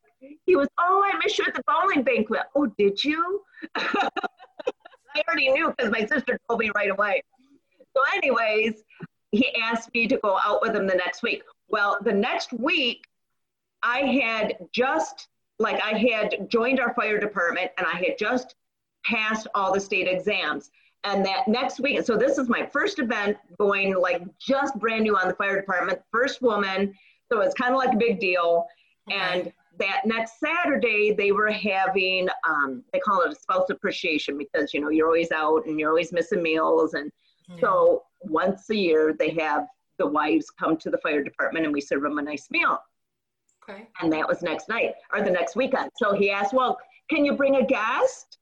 he 0.45 0.55
was, 0.55 0.67
oh, 0.79 1.03
I 1.05 1.17
missed 1.17 1.37
you 1.37 1.45
at 1.45 1.53
the 1.53 1.63
bowling 1.67 2.03
banquet. 2.03 2.43
Oh, 2.55 2.67
did 2.77 3.03
you? 3.03 3.41
I 3.75 5.21
already 5.27 5.49
knew 5.49 5.73
because 5.75 5.91
my 5.91 6.05
sister 6.05 6.39
told 6.47 6.59
me 6.59 6.71
right 6.75 6.89
away. 6.89 7.21
So, 7.95 8.01
anyways, 8.15 8.83
he 9.31 9.53
asked 9.61 9.93
me 9.93 10.07
to 10.07 10.17
go 10.17 10.39
out 10.43 10.61
with 10.61 10.75
him 10.75 10.87
the 10.87 10.95
next 10.95 11.21
week. 11.21 11.43
Well, 11.67 11.97
the 12.01 12.13
next 12.13 12.53
week 12.53 13.03
I 13.83 13.99
had 13.99 14.57
just 14.71 15.27
like 15.59 15.81
I 15.83 15.97
had 15.97 16.49
joined 16.49 16.79
our 16.79 16.93
fire 16.93 17.19
department 17.19 17.71
and 17.77 17.85
I 17.85 17.97
had 17.97 18.17
just 18.17 18.55
passed 19.05 19.47
all 19.53 19.73
the 19.73 19.79
state 19.79 20.07
exams. 20.07 20.71
And 21.03 21.25
that 21.25 21.47
next 21.47 21.79
week, 21.79 22.03
so 22.03 22.15
this 22.15 22.37
is 22.37 22.47
my 22.47 22.65
first 22.65 22.99
event 22.99 23.37
going 23.59 23.93
like 23.95 24.21
just 24.39 24.79
brand 24.79 25.03
new 25.03 25.17
on 25.17 25.27
the 25.27 25.35
fire 25.35 25.59
department, 25.59 25.99
first 26.11 26.41
woman. 26.41 26.93
So 27.31 27.41
it's 27.41 27.53
kind 27.55 27.73
of 27.73 27.77
like 27.77 27.93
a 27.93 27.97
big 27.97 28.19
deal. 28.19 28.65
Okay. 29.11 29.19
And 29.19 29.53
that 29.79 30.03
next 30.05 30.39
Saturday, 30.39 31.13
they 31.13 31.31
were 31.31 31.51
having, 31.51 32.29
um, 32.47 32.83
they 32.93 32.99
call 32.99 33.21
it 33.21 33.31
a 33.31 33.35
spouse 33.35 33.69
appreciation 33.69 34.37
because, 34.37 34.73
you 34.73 34.79
know, 34.79 34.89
you're 34.89 35.07
always 35.07 35.31
out 35.31 35.65
and 35.65 35.79
you're 35.79 35.89
always 35.89 36.13
missing 36.13 36.41
meals. 36.41 36.93
And 36.93 37.11
yeah. 37.49 37.55
so 37.59 38.03
once 38.21 38.69
a 38.69 38.75
year, 38.75 39.13
they 39.17 39.31
have 39.31 39.67
the 39.97 40.07
wives 40.07 40.49
come 40.51 40.77
to 40.77 40.89
the 40.89 40.97
fire 40.99 41.23
department 41.23 41.65
and 41.65 41.73
we 41.73 41.81
serve 41.81 42.03
them 42.03 42.17
a 42.17 42.21
nice 42.21 42.49
meal. 42.49 42.79
Okay. 43.69 43.87
And 44.01 44.11
that 44.11 44.27
was 44.27 44.41
next 44.41 44.69
night 44.69 44.93
or 45.13 45.21
the 45.21 45.31
next 45.31 45.55
weekend. 45.55 45.89
So 45.97 46.13
he 46.13 46.29
asked, 46.29 46.53
Well, 46.53 46.77
can 47.09 47.25
you 47.25 47.33
bring 47.33 47.57
a 47.57 47.65
guest? 47.65 48.37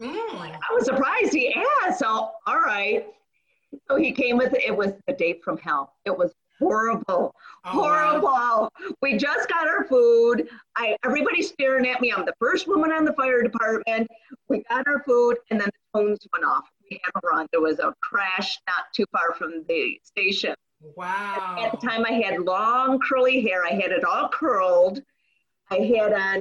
Mm. 0.00 0.10
I 0.10 0.74
was 0.74 0.84
surprised 0.84 1.32
he 1.32 1.54
asked. 1.84 2.00
So, 2.00 2.30
all 2.46 2.60
right. 2.60 3.06
So 3.88 3.96
he 3.96 4.12
came 4.12 4.36
with 4.36 4.54
it 4.54 4.76
was 4.76 4.92
the 5.06 5.14
date 5.14 5.42
from 5.42 5.58
hell. 5.58 5.94
It 6.04 6.16
was 6.16 6.32
horrible, 6.58 7.34
oh, 7.64 7.70
horrible. 7.70 8.28
Wow. 8.28 8.68
We 9.02 9.16
just 9.16 9.48
got 9.48 9.66
our 9.68 9.84
food. 9.84 10.48
I 10.76 10.96
everybody's 11.04 11.48
staring 11.48 11.86
at 11.88 12.00
me. 12.00 12.12
I'm 12.12 12.24
the 12.24 12.34
first 12.40 12.66
woman 12.66 12.92
on 12.92 13.04
the 13.04 13.12
fire 13.12 13.42
department. 13.42 14.08
We 14.48 14.62
got 14.70 14.86
our 14.86 15.02
food, 15.04 15.36
and 15.50 15.60
then 15.60 15.68
the 15.68 15.98
phones 15.98 16.26
went 16.32 16.44
off. 16.44 16.64
We 16.90 17.00
had 17.02 17.10
a 17.14 17.26
run. 17.26 17.46
There 17.52 17.60
was 17.60 17.78
a 17.78 17.92
crash 18.02 18.58
not 18.66 18.86
too 18.94 19.04
far 19.12 19.34
from 19.36 19.64
the 19.68 20.00
station. 20.02 20.54
Wow. 20.80 21.56
At 21.58 21.72
the 21.72 21.86
time, 21.86 22.04
I 22.04 22.12
had 22.12 22.40
long 22.40 22.98
curly 23.00 23.40
hair. 23.40 23.64
I 23.64 23.70
had 23.70 23.90
it 23.90 24.04
all 24.04 24.28
curled. 24.28 25.02
I 25.70 25.76
had 25.76 26.12
on. 26.12 26.40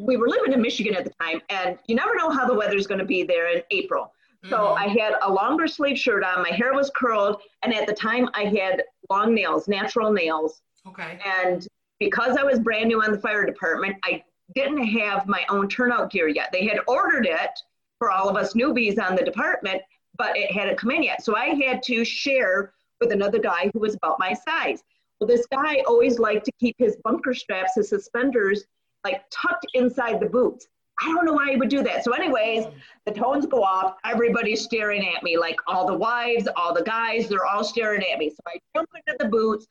We 0.00 0.16
were 0.16 0.28
living 0.28 0.52
in 0.52 0.62
Michigan 0.62 0.94
at 0.94 1.04
the 1.04 1.12
time, 1.20 1.40
and 1.48 1.78
you 1.86 1.94
never 1.94 2.14
know 2.14 2.30
how 2.30 2.46
the 2.46 2.54
weather's 2.54 2.86
going 2.86 3.00
to 3.00 3.04
be 3.04 3.22
there 3.22 3.54
in 3.54 3.62
April. 3.70 4.12
So 4.48 4.56
mm-hmm. 4.56 4.78
I 4.78 4.86
had 4.88 5.14
a 5.22 5.30
longer 5.30 5.66
sleeve 5.66 5.98
shirt 5.98 6.24
on. 6.24 6.42
My 6.42 6.50
hair 6.50 6.74
was 6.74 6.90
curled, 6.96 7.40
and 7.62 7.74
at 7.74 7.86
the 7.86 7.92
time, 7.92 8.28
I 8.34 8.44
had 8.44 8.82
long 9.10 9.34
nails, 9.34 9.68
natural 9.68 10.12
nails. 10.12 10.62
Okay. 10.86 11.18
And 11.42 11.66
because 12.00 12.36
I 12.36 12.42
was 12.42 12.58
brand 12.58 12.88
new 12.88 13.02
on 13.02 13.12
the 13.12 13.18
fire 13.18 13.46
department, 13.46 13.96
I 14.04 14.24
didn't 14.54 14.84
have 14.84 15.26
my 15.26 15.44
own 15.48 15.68
turnout 15.68 16.10
gear 16.10 16.28
yet. 16.28 16.50
They 16.52 16.66
had 16.66 16.80
ordered 16.88 17.26
it 17.26 17.50
for 17.98 18.10
all 18.10 18.28
of 18.28 18.36
us 18.36 18.54
newbies 18.54 19.00
on 19.00 19.14
the 19.14 19.22
department, 19.22 19.80
but 20.18 20.36
it 20.36 20.50
hadn't 20.50 20.78
come 20.78 20.90
in 20.90 21.02
yet. 21.04 21.22
So 21.22 21.36
I 21.36 21.54
had 21.64 21.82
to 21.84 22.04
share 22.04 22.72
with 23.02 23.12
another 23.12 23.40
guy 23.40 23.68
who 23.72 23.80
was 23.80 23.96
about 23.96 24.20
my 24.20 24.32
size. 24.32 24.84
Well, 25.18 25.26
this 25.26 25.44
guy 25.46 25.82
always 25.88 26.20
liked 26.20 26.44
to 26.46 26.52
keep 26.60 26.76
his 26.78 26.96
bunker 27.02 27.34
straps, 27.34 27.74
his 27.74 27.88
suspenders, 27.88 28.64
like 29.04 29.24
tucked 29.30 29.66
inside 29.74 30.20
the 30.20 30.26
boots. 30.26 30.68
I 31.02 31.06
don't 31.06 31.24
know 31.24 31.32
why 31.32 31.50
he 31.50 31.56
would 31.56 31.68
do 31.68 31.82
that. 31.82 32.04
So, 32.04 32.12
anyways, 32.12 32.66
the 33.06 33.12
tones 33.12 33.46
go 33.46 33.64
off. 33.64 33.96
Everybody's 34.04 34.62
staring 34.62 35.08
at 35.08 35.24
me, 35.24 35.36
like 35.36 35.58
all 35.66 35.84
the 35.84 35.96
wives, 35.96 36.46
all 36.54 36.72
the 36.72 36.84
guys, 36.84 37.28
they're 37.28 37.44
all 37.44 37.64
staring 37.64 38.04
at 38.12 38.18
me. 38.18 38.30
So 38.30 38.38
I 38.46 38.58
jump 38.76 38.88
into 38.94 39.16
the 39.18 39.28
boots, 39.28 39.66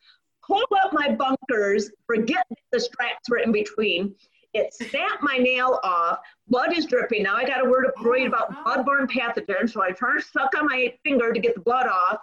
pull 0.46 0.62
up 0.84 0.92
my 0.92 1.10
bunkers, 1.10 1.90
forget 2.06 2.44
the 2.70 2.80
straps 2.80 3.30
were 3.30 3.38
in 3.38 3.50
between. 3.50 4.14
It 4.52 4.74
snapped 4.74 5.22
my 5.22 5.38
nail 5.38 5.80
off. 5.82 6.18
Blood 6.48 6.76
is 6.76 6.84
dripping. 6.84 7.22
Now 7.22 7.36
I 7.36 7.46
got 7.46 7.64
a 7.64 7.70
word 7.70 7.84
to 7.84 8.02
worry 8.02 8.24
oh 8.24 8.26
about 8.26 8.52
bloodborne 8.52 9.08
pathogens. 9.08 9.70
So 9.72 9.82
I 9.82 9.92
try 9.92 10.18
to 10.18 10.22
suck 10.22 10.54
on 10.58 10.66
my 10.66 10.92
finger 11.02 11.32
to 11.32 11.40
get 11.40 11.54
the 11.54 11.62
blood 11.62 11.86
off 11.86 12.18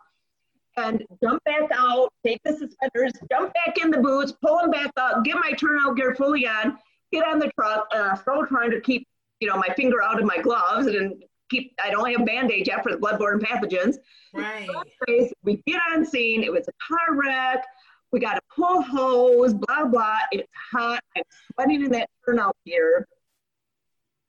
and 0.88 1.04
jump 1.24 1.44
back 1.44 1.70
out, 1.74 2.12
take 2.26 2.40
the 2.44 2.52
suspenders, 2.52 3.12
jump 3.32 3.54
back 3.54 3.78
in 3.82 3.92
the 3.92 3.98
boots, 3.98 4.34
pull 4.42 4.58
them 4.58 4.72
back 4.72 4.92
up, 4.98 5.24
get 5.24 5.36
my 5.36 5.52
turnout 5.54 5.96
gear 5.96 6.16
fully 6.16 6.48
on, 6.48 6.78
get 7.12 7.26
on 7.26 7.40
the 7.40 7.52
truck, 7.60 7.88
and 7.92 8.04
I'm 8.04 8.18
still 8.18 8.46
trying 8.46 8.72
to 8.72 8.82
keep, 8.82 9.08
you 9.40 9.48
know, 9.48 9.58
my 9.58 9.74
finger 9.76 10.02
out 10.02 10.20
of 10.20 10.26
my 10.26 10.38
gloves 10.38 10.88
and 10.88 11.24
keep, 11.50 11.74
I 11.84 11.90
don't 11.90 12.10
have 12.12 12.26
band-aid 12.26 12.68
yet 12.68 12.84
for 12.84 12.92
the 12.92 12.98
bloodborne 12.98 13.40
pathogens. 13.40 13.96
Right. 14.34 14.68
So 15.08 15.30
we 15.44 15.62
get 15.66 15.82
on 15.92 16.06
scene, 16.06 16.44
it 16.44 16.52
was 16.52 16.68
a 16.68 16.74
car 16.88 17.16
wreck, 17.16 17.66
we 18.12 18.20
got 18.20 18.36
to 18.36 18.42
pull 18.56 18.82
hose, 18.82 19.54
blah, 19.54 19.86
blah, 19.86 20.18
it's 20.32 20.48
hot, 20.72 21.04
I'm 21.16 21.24
sweating 21.54 21.86
in 21.86 21.92
that 21.92 22.10
turnout 22.26 22.56
gear. 22.66 23.08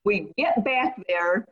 We 0.04 0.32
get 0.38 0.64
back 0.64 1.00
there 1.08 1.46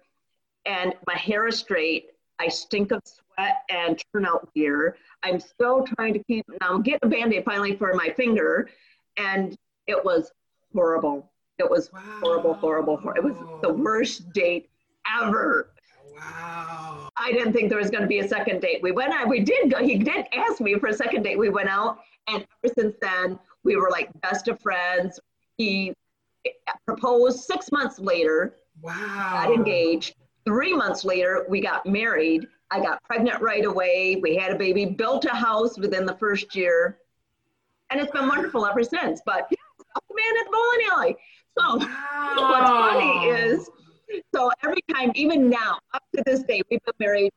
and 0.65 0.95
my 1.07 1.15
hair 1.15 1.47
is 1.47 1.59
straight, 1.59 2.07
I 2.39 2.49
stink 2.49 2.93
of 2.93 3.03
sweat 3.05 3.28
and 3.69 4.03
turnout 4.13 4.53
gear. 4.55 4.97
I'm 5.23 5.41
still 5.41 5.85
trying 5.85 6.15
to 6.15 6.23
keep, 6.25 6.45
now 6.61 6.75
I'm 6.75 6.83
getting 6.83 7.01
a 7.03 7.09
band-aid 7.09 7.45
finally 7.45 7.77
for 7.77 7.93
my 7.95 8.11
finger 8.11 8.69
and 9.17 9.57
it 9.87 10.03
was 10.05 10.31
horrible. 10.75 11.31
It 11.59 11.69
was 11.69 11.93
wow. 11.93 12.01
horrible, 12.21 12.55
horrible, 12.55 12.97
horrible. 12.97 13.31
It 13.31 13.35
was 13.35 13.61
the 13.63 13.73
worst 13.73 14.33
date 14.33 14.71
ever. 15.21 15.73
Wow. 16.15 17.09
I 17.17 17.33
didn't 17.33 17.53
think 17.53 17.69
there 17.69 17.79
was 17.79 17.91
going 17.91 18.03
to 18.03 18.09
be 18.09 18.21
a 18.21 18.29
second 18.29 18.61
date. 18.61 18.83
We 18.83 18.93
went 18.93 19.13
out, 19.13 19.29
we 19.29 19.41
did 19.41 19.71
go, 19.73 19.79
he 19.79 19.99
did 19.99 20.27
ask 20.33 20.61
me 20.61 20.75
for 20.79 20.89
a 20.89 20.93
second 20.93 21.23
date. 21.23 21.39
We 21.39 21.49
went 21.49 21.69
out, 21.69 21.99
and 22.29 22.47
ever 22.65 22.75
since 22.79 22.97
then, 23.01 23.39
we 23.65 23.77
were 23.77 23.91
like 23.91 24.09
best 24.21 24.49
of 24.49 24.61
friends. 24.61 25.19
He 25.57 25.93
eh, 26.47 26.51
proposed 26.87 27.41
six 27.41 27.73
months 27.73 27.99
later. 27.99 28.57
Wow. 28.81 28.95
Got 28.95 29.53
engaged. 29.53 30.15
Three 30.45 30.75
months 30.75 31.05
later, 31.05 31.47
we 31.49 31.61
got 31.61 31.85
married. 31.87 32.47
I 32.71 32.81
got 32.81 33.03
pregnant 33.05 33.41
right 33.41 33.65
away. 33.65 34.17
We 34.23 34.37
had 34.37 34.53
a 34.53 34.57
baby, 34.57 34.85
built 34.85 35.25
a 35.25 35.35
house 35.35 35.79
within 35.79 36.05
the 36.05 36.15
first 36.17 36.55
year. 36.55 36.99
And 37.91 38.01
it's 38.01 38.13
been 38.13 38.29
wonderful 38.29 38.67
ever 38.67 38.83
since. 38.83 39.23
But 39.25 39.49
the 39.49 39.57
oh, 39.97 40.15
man 40.15 40.37
at 40.39 40.45
the 40.45 40.53
bowling 40.53 40.89
alley. 40.93 41.17
So 41.59 41.77
wow. 41.79 42.35
what's 42.37 42.71
funny 42.71 43.27
is, 43.29 43.71
so 44.35 44.51
every 44.63 44.83
time, 44.93 45.13
even 45.15 45.49
now, 45.49 45.79
up 45.95 46.03
to 46.15 46.23
this 46.27 46.43
day, 46.43 46.63
we've 46.71 46.85
been 46.85 46.95
married 46.99 47.33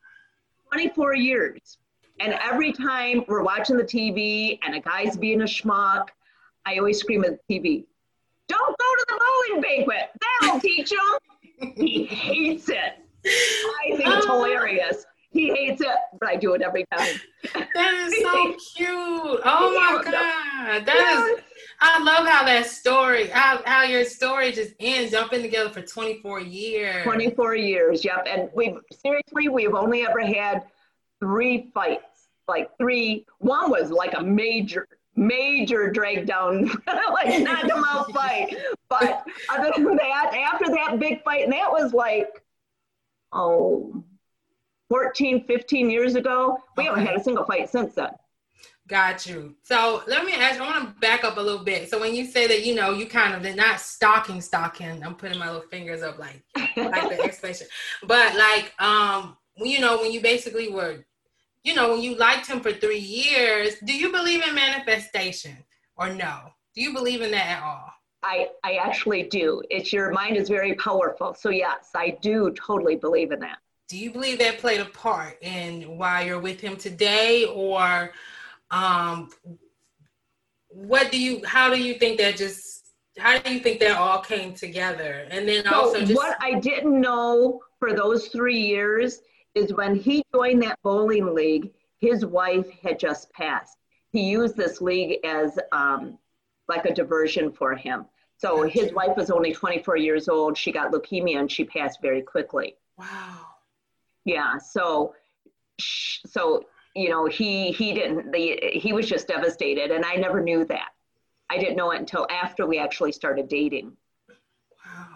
24 0.70 1.14
years. 1.14 1.78
And 2.20 2.34
every 2.34 2.72
time 2.72 3.24
we're 3.26 3.42
watching 3.42 3.76
the 3.76 3.84
TV 3.84 4.58
and 4.62 4.74
a 4.74 4.80
guy's 4.80 5.16
being 5.16 5.40
a 5.42 5.44
schmuck, 5.44 6.08
I 6.64 6.78
always 6.78 6.98
scream 6.98 7.24
at 7.24 7.38
the 7.48 7.58
TV, 7.58 7.84
don't 8.48 8.78
go 8.78 8.84
to 8.98 9.06
the 9.08 9.20
bowling 9.20 9.62
banquet. 9.62 10.10
That'll 10.40 10.60
teach 10.60 10.92
him. 10.92 11.72
he 11.76 12.04
hates 12.04 12.68
it. 12.68 12.98
I 13.24 13.96
think 13.96 14.08
it's 14.08 14.26
uh, 14.26 14.32
hilarious. 14.32 15.06
He 15.32 15.48
hates 15.48 15.80
it, 15.80 15.88
but 16.20 16.28
I 16.28 16.36
do 16.36 16.54
it 16.54 16.62
every 16.62 16.86
time. 16.92 17.20
That 17.74 17.94
is 17.94 18.22
so 18.22 18.54
cute. 18.76 19.40
Oh 19.44 19.74
my 19.74 20.02
God. 20.04 20.86
That 20.86 21.34
is 21.36 21.42
I 21.84 21.98
love 21.98 22.28
how 22.28 22.44
that 22.44 22.66
story, 22.66 23.26
how, 23.26 23.60
how 23.66 23.82
your 23.82 24.04
story 24.04 24.52
just 24.52 24.72
ends. 24.78 25.12
Y'all 25.12 25.28
been 25.28 25.42
together 25.42 25.68
for 25.68 25.82
24 25.82 26.40
years. 26.40 27.02
24 27.02 27.56
years, 27.56 28.04
yep. 28.04 28.24
And 28.28 28.48
we've 28.54 28.76
seriously, 29.02 29.48
we've 29.48 29.74
only 29.74 30.06
ever 30.06 30.20
had 30.20 30.62
three 31.18 31.72
fights. 31.74 32.28
Like 32.46 32.70
three, 32.78 33.26
one 33.38 33.68
was 33.68 33.90
like 33.90 34.14
a 34.16 34.22
major, 34.22 34.86
major 35.16 35.90
drag 35.90 36.24
down, 36.24 36.66
like 36.86 37.42
knock 37.42 37.62
them 37.62 37.84
out 37.84 38.12
fight. 38.12 38.56
But 38.88 39.24
other 39.50 39.72
than 39.74 39.96
that, 39.96 40.34
after 40.34 40.70
that 40.70 41.00
big 41.00 41.24
fight, 41.24 41.42
and 41.42 41.52
that 41.52 41.70
was 41.72 41.92
like, 41.92 42.44
oh, 43.32 44.04
14, 44.92 45.44
15 45.46 45.88
years 45.88 46.16
ago, 46.16 46.58
we 46.76 46.82
okay. 46.82 46.90
haven't 46.90 47.06
had 47.06 47.16
a 47.16 47.24
single 47.24 47.46
fight 47.46 47.70
since 47.70 47.94
then. 47.94 48.10
Got 48.88 49.24
you. 49.24 49.54
So 49.62 50.02
let 50.06 50.26
me 50.26 50.34
ask. 50.34 50.60
I 50.60 50.66
want 50.66 50.86
to 50.86 51.00
back 51.00 51.24
up 51.24 51.38
a 51.38 51.40
little 51.40 51.64
bit. 51.64 51.88
So 51.88 51.98
when 51.98 52.14
you 52.14 52.26
say 52.26 52.46
that, 52.46 52.66
you 52.66 52.74
know, 52.74 52.92
you 52.92 53.06
kind 53.06 53.32
of 53.32 53.42
they're 53.42 53.54
not 53.54 53.80
stalking, 53.80 54.42
stalking. 54.42 55.02
I'm 55.02 55.14
putting 55.14 55.38
my 55.38 55.46
little 55.46 55.66
fingers 55.66 56.02
up, 56.02 56.18
like 56.18 56.42
like 56.76 57.08
the 57.08 57.22
explanation. 57.24 57.68
But 58.06 58.36
like, 58.36 58.74
um, 58.82 59.38
you 59.56 59.80
know, 59.80 59.96
when 59.96 60.12
you 60.12 60.20
basically 60.20 60.68
were, 60.68 61.06
you 61.64 61.74
know, 61.74 61.92
when 61.92 62.02
you 62.02 62.14
liked 62.16 62.46
him 62.46 62.60
for 62.60 62.72
three 62.72 62.98
years, 62.98 63.76
do 63.82 63.96
you 63.96 64.12
believe 64.12 64.46
in 64.46 64.54
manifestation 64.54 65.56
or 65.96 66.10
no? 66.10 66.52
Do 66.74 66.82
you 66.82 66.92
believe 66.92 67.22
in 67.22 67.30
that 67.30 67.46
at 67.46 67.62
all? 67.62 67.94
I, 68.22 68.48
I 68.62 68.74
actually 68.74 69.22
do. 69.22 69.62
It's 69.70 69.90
your 69.90 70.10
mind 70.10 70.36
is 70.36 70.50
very 70.50 70.74
powerful. 70.74 71.32
So 71.32 71.48
yes, 71.48 71.92
I 71.94 72.18
do 72.20 72.52
totally 72.52 72.96
believe 72.96 73.32
in 73.32 73.40
that. 73.40 73.58
Do 73.92 73.98
you 73.98 74.10
believe 74.10 74.38
that 74.38 74.56
played 74.56 74.80
a 74.80 74.86
part 74.86 75.36
in 75.42 75.98
why 75.98 76.22
you're 76.22 76.40
with 76.40 76.62
him 76.62 76.76
today, 76.78 77.44
or 77.44 78.10
um, 78.70 79.28
what 80.68 81.12
do 81.12 81.20
you? 81.20 81.42
How 81.44 81.68
do 81.68 81.78
you 81.78 81.92
think 81.92 82.16
that 82.16 82.38
just? 82.38 82.94
How 83.18 83.38
do 83.38 83.52
you 83.52 83.60
think 83.60 83.80
that 83.80 83.98
all 83.98 84.22
came 84.22 84.54
together? 84.54 85.26
And 85.30 85.46
then 85.46 85.64
so 85.64 85.74
also, 85.74 86.00
just, 86.00 86.14
what 86.14 86.38
I 86.40 86.58
didn't 86.58 86.98
know 86.98 87.60
for 87.78 87.92
those 87.92 88.28
three 88.28 88.58
years 88.58 89.20
is 89.54 89.74
when 89.74 89.94
he 89.94 90.24
joined 90.34 90.62
that 90.62 90.78
bowling 90.82 91.34
league, 91.34 91.70
his 92.00 92.24
wife 92.24 92.70
had 92.82 92.98
just 92.98 93.30
passed. 93.34 93.76
He 94.10 94.22
used 94.22 94.56
this 94.56 94.80
league 94.80 95.18
as 95.22 95.58
um, 95.70 96.18
like 96.66 96.86
a 96.86 96.94
diversion 96.94 97.52
for 97.52 97.74
him. 97.74 98.06
So 98.38 98.62
his 98.62 98.90
wife 98.94 99.18
was 99.18 99.30
only 99.30 99.52
24 99.52 99.98
years 99.98 100.30
old. 100.30 100.56
She 100.56 100.72
got 100.72 100.92
leukemia 100.92 101.40
and 101.40 101.52
she 101.52 101.64
passed 101.64 102.00
very 102.00 102.22
quickly. 102.22 102.76
Wow. 102.96 103.51
Yeah. 104.24 104.58
So, 104.58 105.14
so 105.78 106.64
you 106.94 107.08
know, 107.08 107.26
he 107.26 107.72
he 107.72 107.94
didn't. 107.94 108.32
The, 108.32 108.58
he 108.74 108.92
was 108.92 109.08
just 109.08 109.28
devastated, 109.28 109.90
and 109.90 110.04
I 110.04 110.16
never 110.16 110.40
knew 110.40 110.64
that. 110.66 110.90
I 111.50 111.58
didn't 111.58 111.76
know 111.76 111.90
it 111.90 112.00
until 112.00 112.26
after 112.30 112.66
we 112.66 112.78
actually 112.78 113.12
started 113.12 113.48
dating. 113.48 113.96
Wow. 114.84 115.06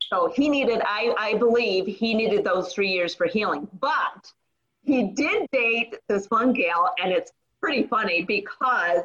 So 0.00 0.32
he 0.34 0.48
needed. 0.48 0.82
I 0.84 1.14
I 1.18 1.34
believe 1.34 1.86
he 1.86 2.14
needed 2.14 2.44
those 2.44 2.72
three 2.72 2.90
years 2.90 3.14
for 3.14 3.26
healing, 3.26 3.68
but 3.80 4.30
he 4.82 5.04
did 5.04 5.46
date 5.52 5.96
this 6.08 6.26
one 6.28 6.52
gal, 6.52 6.94
and 7.02 7.12
it's 7.12 7.32
pretty 7.60 7.84
funny 7.84 8.24
because 8.24 9.02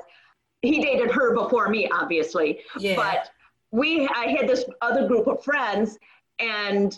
he 0.62 0.82
dated 0.82 1.12
her 1.12 1.34
before 1.34 1.70
me, 1.70 1.88
obviously. 1.94 2.60
Yeah. 2.78 2.96
But 2.96 3.30
we, 3.72 4.08
I 4.08 4.28
had 4.28 4.48
this 4.48 4.66
other 4.82 5.08
group 5.08 5.28
of 5.28 5.44
friends, 5.44 5.98
and 6.40 6.98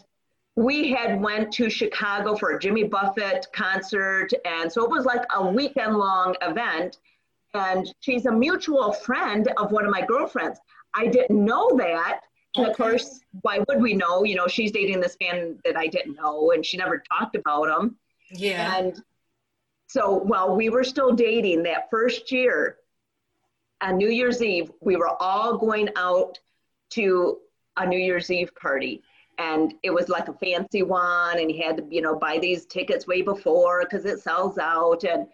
we 0.59 0.89
had 0.91 1.21
went 1.21 1.53
to 1.53 1.69
Chicago 1.69 2.35
for 2.35 2.49
a 2.49 2.59
Jimmy 2.59 2.83
Buffett 2.83 3.47
concert, 3.53 4.27
and 4.43 4.69
so 4.69 4.83
it 4.83 4.89
was 4.89 5.05
like 5.05 5.23
a 5.33 5.47
weekend 5.47 5.95
long 5.95 6.35
event. 6.41 6.97
and 7.55 7.87
she's 8.01 8.25
a 8.27 8.31
mutual 8.31 8.91
friend 8.91 9.47
of 9.57 9.71
one 9.71 9.83
of 9.85 9.91
my 9.91 10.05
girlfriends. 10.05 10.59
I 10.93 11.07
didn't 11.07 11.43
know 11.43 11.67
that. 11.77 12.21
And 12.55 12.67
of 12.67 12.75
course, 12.75 13.21
why 13.41 13.63
would 13.67 13.81
we 13.81 13.93
know? 13.93 14.23
You 14.23 14.35
know, 14.35 14.47
she's 14.47 14.71
dating 14.71 14.99
this 14.99 15.15
man 15.21 15.57
that 15.63 15.77
I 15.77 15.87
didn't 15.87 16.15
know, 16.15 16.51
and 16.51 16.63
she 16.63 16.77
never 16.77 17.01
talked 17.11 17.35
about 17.35 17.69
him. 17.69 17.95
Yeah. 18.29 18.77
And 18.77 19.01
so 19.87 20.13
while 20.13 20.55
we 20.55 20.69
were 20.69 20.83
still 20.83 21.13
dating 21.13 21.63
that 21.63 21.89
first 21.89 22.31
year, 22.31 22.77
on 23.81 23.97
New 23.97 24.09
Year's 24.09 24.43
Eve, 24.43 24.71
we 24.81 24.97
were 24.97 25.09
all 25.21 25.57
going 25.57 25.89
out 25.95 26.37
to 26.91 27.39
a 27.77 27.87
New 27.87 27.97
Year's 27.97 28.29
Eve 28.29 28.53
party. 28.55 29.01
And 29.39 29.73
it 29.83 29.89
was 29.89 30.09
like 30.09 30.27
a 30.27 30.33
fancy 30.33 30.83
one, 30.83 31.39
and 31.39 31.49
you 31.49 31.63
had 31.63 31.77
to, 31.77 31.85
you 31.89 32.01
know, 32.01 32.15
buy 32.15 32.37
these 32.39 32.65
tickets 32.65 33.07
way 33.07 33.21
before 33.21 33.83
because 33.83 34.05
it 34.05 34.19
sells 34.19 34.57
out. 34.57 35.03
And 35.05 35.27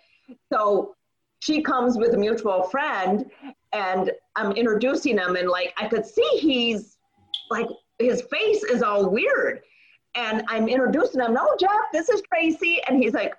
so 0.52 0.96
she 1.40 1.62
comes 1.62 1.98
with 1.98 2.14
a 2.14 2.18
mutual 2.18 2.64
friend, 2.64 3.26
and 3.74 4.12
I'm 4.36 4.52
introducing 4.52 5.18
him, 5.18 5.36
and 5.36 5.50
like 5.50 5.74
I 5.78 5.88
could 5.88 6.06
see 6.06 6.28
he's 6.40 6.98
like 7.50 7.68
his 8.00 8.22
face 8.24 8.64
is 8.64 8.84
all 8.84 9.10
weird. 9.10 9.62
And 10.16 10.44
I'm 10.48 10.70
introducing 10.70 11.20
him, 11.20 11.34
no, 11.34 11.56
Jeff, 11.60 11.72
this 11.92 12.08
is 12.10 12.22
Tracy. 12.32 12.80
And 12.88 13.02
he's 13.02 13.14
like, 13.14 13.34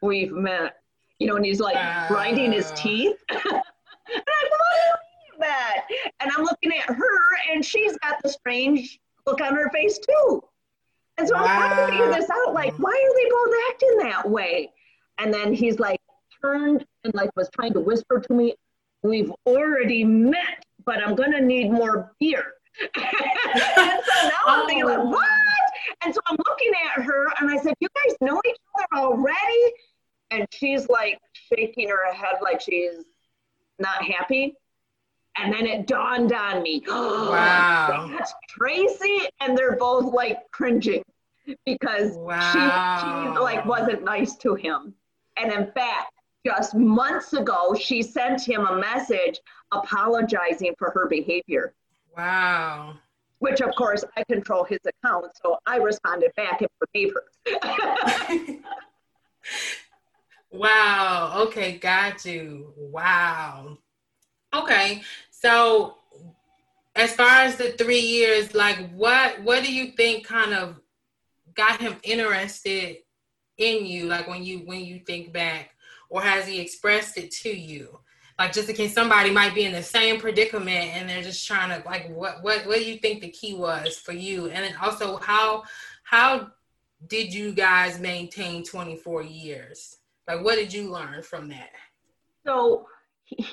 we've 0.00 0.32
met, 0.32 0.76
you 1.18 1.26
know, 1.26 1.36
and 1.36 1.44
he's 1.44 1.60
like 1.60 1.76
uh, 1.76 2.08
grinding 2.08 2.52
his 2.52 2.72
teeth. 2.72 3.16
and 3.28 3.40
I'm 3.44 3.52
like, 3.52 5.00
that. 5.40 5.86
And 6.20 6.30
I'm 6.36 6.44
looking 6.44 6.72
at 6.72 6.94
her, 6.94 7.18
and 7.52 7.64
she's 7.64 7.96
got 7.98 8.22
the 8.22 8.28
strange 8.28 9.00
look 9.26 9.40
on 9.40 9.54
her 9.54 9.70
face 9.70 9.98
too. 9.98 10.42
And 11.16 11.28
so 11.28 11.34
wow. 11.34 11.44
I'm 11.44 11.46
trying 11.46 11.86
to 11.86 11.92
figure 11.92 12.12
this 12.12 12.30
out. 12.30 12.54
Like, 12.54 12.74
why 12.78 12.90
are 12.90 13.14
they 13.14 13.30
both 13.30 13.54
acting 13.70 13.98
that 13.98 14.28
way? 14.28 14.72
And 15.18 15.32
then 15.32 15.54
he's 15.54 15.78
like 15.78 16.00
turned 16.42 16.84
and 17.04 17.14
like 17.14 17.30
was 17.36 17.48
trying 17.50 17.72
to 17.74 17.80
whisper 17.80 18.20
to 18.20 18.34
me, 18.34 18.54
"We've 19.02 19.32
already 19.46 20.04
met, 20.04 20.64
but 20.84 21.06
I'm 21.06 21.14
gonna 21.14 21.40
need 21.40 21.70
more 21.70 22.12
beer." 22.18 22.54
and 22.96 24.02
so 24.04 24.28
now 24.28 24.40
I'm 24.46 24.66
thinking 24.66 24.84
like, 24.86 24.98
oh. 24.98 25.10
what? 25.10 25.28
And 26.04 26.12
so 26.12 26.20
I'm 26.26 26.36
looking 26.44 26.72
at 26.86 27.02
her, 27.02 27.28
and 27.40 27.50
I 27.50 27.58
said, 27.58 27.74
"You 27.80 27.88
guys 27.94 28.16
know 28.20 28.40
each 28.44 28.56
other 28.74 29.04
already?" 29.04 29.72
And 30.32 30.46
she's 30.50 30.88
like 30.88 31.20
shaking 31.32 31.88
her 31.90 32.12
head 32.12 32.36
like 32.42 32.60
she's 32.60 33.04
not 33.78 34.02
happy. 34.02 34.56
And 35.36 35.52
then 35.52 35.66
it 35.66 35.86
dawned 35.86 36.32
on 36.32 36.62
me, 36.62 36.82
wow, 36.88 38.08
that's 38.12 38.32
Tracy, 38.48 39.20
and 39.40 39.58
they're 39.58 39.76
both 39.76 40.12
like 40.12 40.38
cringing 40.52 41.02
because 41.66 42.16
wow. 42.16 42.40
she, 42.52 43.34
she 43.34 43.38
like 43.38 43.66
wasn't 43.66 44.04
nice 44.04 44.36
to 44.36 44.54
him. 44.54 44.94
And 45.36 45.52
in 45.52 45.70
fact, 45.72 46.12
just 46.46 46.74
months 46.74 47.32
ago, 47.32 47.74
she 47.74 48.02
sent 48.02 48.46
him 48.46 48.66
a 48.66 48.78
message 48.78 49.40
apologizing 49.72 50.74
for 50.78 50.90
her 50.90 51.08
behavior. 51.08 51.74
Wow. 52.16 52.94
Which, 53.38 53.60
of 53.60 53.74
course, 53.74 54.04
I 54.16 54.24
control 54.24 54.64
his 54.64 54.78
account, 54.86 55.32
so 55.42 55.58
I 55.66 55.76
responded 55.76 56.32
back 56.36 56.60
and 56.60 56.70
forgave 56.78 57.12
her. 57.12 58.58
wow. 60.50 61.42
Okay, 61.46 61.78
got 61.78 62.24
you. 62.24 62.72
Wow. 62.76 63.78
Okay. 64.54 65.02
So 65.30 65.96
as 66.96 67.14
far 67.14 67.40
as 67.40 67.56
the 67.56 67.72
three 67.72 68.00
years, 68.00 68.54
like 68.54 68.90
what 68.94 69.42
what 69.42 69.64
do 69.64 69.72
you 69.72 69.92
think 69.92 70.26
kind 70.26 70.54
of 70.54 70.80
got 71.54 71.80
him 71.80 71.96
interested 72.02 72.98
in 73.58 73.84
you? 73.84 74.06
Like 74.06 74.28
when 74.28 74.44
you 74.44 74.58
when 74.60 74.80
you 74.80 75.00
think 75.00 75.32
back, 75.32 75.74
or 76.08 76.22
has 76.22 76.46
he 76.46 76.60
expressed 76.60 77.18
it 77.18 77.30
to 77.42 77.50
you? 77.50 77.98
Like 78.38 78.52
just 78.52 78.68
in 78.68 78.74
case 78.74 78.94
somebody 78.94 79.30
might 79.30 79.54
be 79.54 79.64
in 79.64 79.72
the 79.72 79.82
same 79.82 80.20
predicament 80.20 80.90
and 80.94 81.08
they're 81.08 81.22
just 81.22 81.46
trying 81.46 81.70
to 81.70 81.86
like 81.86 82.08
what 82.10 82.42
what 82.42 82.66
what 82.66 82.78
do 82.78 82.84
you 82.84 82.98
think 82.98 83.20
the 83.20 83.30
key 83.30 83.54
was 83.54 83.96
for 83.96 84.12
you? 84.12 84.46
And 84.46 84.64
then 84.64 84.74
also 84.80 85.16
how 85.16 85.64
how 86.04 86.50
did 87.08 87.34
you 87.34 87.52
guys 87.52 87.98
maintain 87.98 88.64
24 88.64 89.22
years? 89.22 89.98
Like 90.26 90.42
what 90.44 90.56
did 90.56 90.72
you 90.72 90.90
learn 90.90 91.22
from 91.22 91.48
that? 91.48 91.70
So 92.46 92.86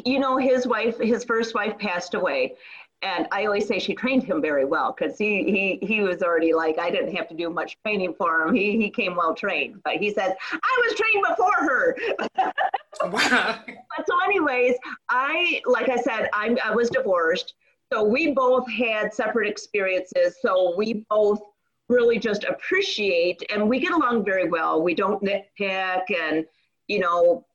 you 0.06 0.20
know, 0.20 0.38
his 0.38 0.68
wife, 0.68 1.00
his 1.00 1.24
first 1.24 1.54
wife 1.54 1.78
passed 1.78 2.14
away. 2.14 2.56
And 3.04 3.28
I 3.32 3.46
always 3.46 3.68
say 3.68 3.80
she 3.80 3.96
trained 3.96 4.24
him 4.24 4.42
very 4.42 4.64
well 4.64 4.96
because 4.96 5.18
he, 5.18 5.80
he, 5.82 5.86
he 5.86 6.02
was 6.02 6.22
already 6.22 6.54
like, 6.54 6.78
I 6.78 6.92
didn't 6.92 7.16
have 7.16 7.28
to 7.30 7.36
do 7.36 7.50
much 7.50 7.76
training 7.84 8.14
for 8.16 8.44
him. 8.44 8.54
He, 8.54 8.78
he 8.78 8.92
came 8.92 9.16
well 9.16 9.34
trained. 9.34 9.82
But 9.84 9.98
he 9.98 10.14
says, 10.14 10.34
I 10.52 10.82
was 10.86 10.96
trained 10.96 11.26
before 11.28 11.52
her. 11.52 11.98
wow. 13.12 13.60
But 13.66 14.08
so, 14.08 14.14
anyways, 14.24 14.76
I, 15.10 15.62
like 15.66 15.90
I 15.90 15.96
said, 15.96 16.30
I, 16.34 16.56
I 16.64 16.76
was 16.76 16.92
divorced. 16.92 17.56
So 17.92 18.04
we 18.04 18.34
both 18.34 18.70
had 18.70 19.14
separate 19.14 19.50
experiences. 19.50 20.36
So 20.42 20.76
we 20.78 21.06
both 21.10 21.42
really 21.90 22.20
just 22.20 22.44
appreciate 22.44 23.42
and 23.52 23.68
we 23.68 23.80
get 23.80 23.92
along 23.92 24.24
very 24.26 24.48
well. 24.48 24.82
We 24.82 24.94
don't 24.94 25.22
nitpick 25.24 26.04
and, 26.10 26.46
you 26.88 27.00
know, 27.00 27.46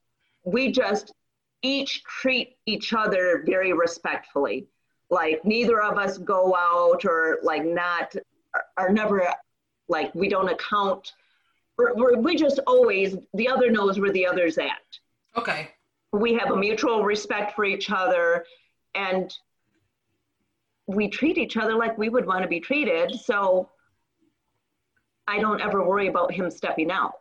we 0.45 0.71
just 0.71 1.13
each 1.67 2.05
treat 2.05 2.57
each 2.67 2.93
other 2.93 3.43
very 3.45 3.73
respectfully. 3.73 4.69
Like 5.11 5.45
neither 5.45 5.83
of 5.83 5.99
us 5.99 6.19
go 6.19 6.55
out 6.55 7.05
or 7.05 7.39
like 7.43 7.65
not 7.65 8.15
are, 8.77 8.91
never 8.91 9.29
like 9.89 10.15
we 10.15 10.29
don't 10.29 10.49
account. 10.49 11.13
We're, 11.77 12.17
we 12.19 12.37
just 12.37 12.61
always 12.67 13.17
the 13.35 13.49
other 13.49 13.71
knows 13.71 13.99
where 13.99 14.13
the 14.13 14.27
other's 14.27 14.59
at. 14.59 14.71
Okay. 15.37 15.71
We 16.13 16.35
have 16.35 16.51
a 16.51 16.57
mutual 16.57 17.05
respect 17.05 17.55
for 17.55 17.65
each 17.65 17.91
other, 17.91 18.47
and 18.95 19.31
we 20.87 21.09
treat 21.09 21.37
each 21.37 21.57
other 21.57 21.75
like 21.75 21.99
we 21.99 22.09
would 22.09 22.27
want 22.27 22.43
to 22.43 22.49
be 22.49 22.61
treated. 22.61 23.15
So 23.21 23.71
I 25.29 25.41
don't 25.41 25.61
ever 25.61 25.85
worry 25.85 26.07
about 26.07 26.33
him 26.33 26.51
stepping 26.51 26.91
out. 26.91 27.15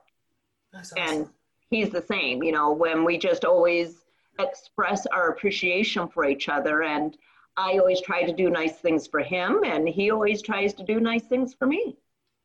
Awesome. 0.73 0.97
And 0.97 1.29
he's 1.69 1.89
the 1.89 2.01
same, 2.01 2.43
you 2.43 2.51
know, 2.51 2.71
when 2.71 3.03
we 3.03 3.17
just 3.17 3.43
always 3.43 4.04
express 4.39 5.05
our 5.07 5.29
appreciation 5.29 6.07
for 6.07 6.25
each 6.25 6.49
other. 6.49 6.83
And 6.83 7.17
I 7.57 7.77
always 7.77 8.01
try 8.01 8.23
to 8.23 8.33
do 8.33 8.49
nice 8.49 8.77
things 8.77 9.07
for 9.07 9.21
him, 9.21 9.63
and 9.63 9.87
he 9.87 10.11
always 10.11 10.41
tries 10.41 10.73
to 10.75 10.83
do 10.83 10.99
nice 10.99 11.23
things 11.23 11.53
for 11.53 11.65
me. 11.65 11.95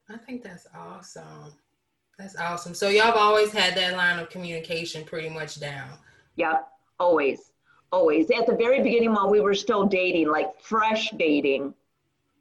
I 0.09 0.17
think 0.17 0.43
that's 0.43 0.67
awesome. 0.77 1.53
That's 2.19 2.37
awesome. 2.37 2.75
So 2.75 2.89
y'all 2.89 3.07
have 3.07 3.17
always 3.17 3.53
had 3.53 3.75
that 3.77 3.97
line 3.97 4.19
of 4.19 4.31
communication 4.31 5.05
pretty 5.05 5.31
much 5.31 5.59
down. 5.59 5.89
Yep, 6.37 6.69
always, 6.99 7.53
always. 7.91 8.31
At 8.31 8.47
the 8.47 8.55
very 8.55 8.83
beginning, 8.83 9.13
while 9.13 9.31
we 9.31 9.41
were 9.41 9.55
still 9.55 9.87
dating, 9.87 10.29
like 10.29 10.61
fresh 10.61 11.11
dating, 11.13 11.75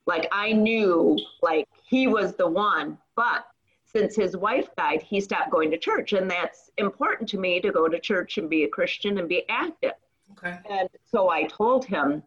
like 0.05 0.27
I 0.31 0.51
knew 0.51 1.17
like 1.41 1.67
he 1.85 2.07
was 2.07 2.35
the 2.35 2.47
one, 2.47 2.97
but 3.15 3.45
since 3.91 4.15
his 4.15 4.37
wife 4.37 4.69
died, 4.77 5.01
he 5.01 5.19
stopped 5.19 5.51
going 5.51 5.71
to 5.71 5.77
church. 5.77 6.13
And 6.13 6.29
that's 6.29 6.69
important 6.77 7.27
to 7.29 7.37
me 7.37 7.59
to 7.61 7.71
go 7.71 7.87
to 7.87 7.99
church 7.99 8.37
and 8.37 8.49
be 8.49 8.63
a 8.63 8.67
Christian 8.67 9.17
and 9.17 9.27
be 9.27 9.43
active. 9.49 9.93
Okay. 10.33 10.57
And 10.69 10.89
so 11.05 11.29
I 11.29 11.45
told 11.45 11.85
him, 11.85 12.21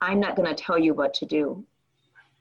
I'm 0.00 0.18
not 0.18 0.34
going 0.34 0.48
to 0.48 0.54
tell 0.54 0.78
you 0.78 0.94
what 0.94 1.14
to 1.14 1.26
do. 1.26 1.64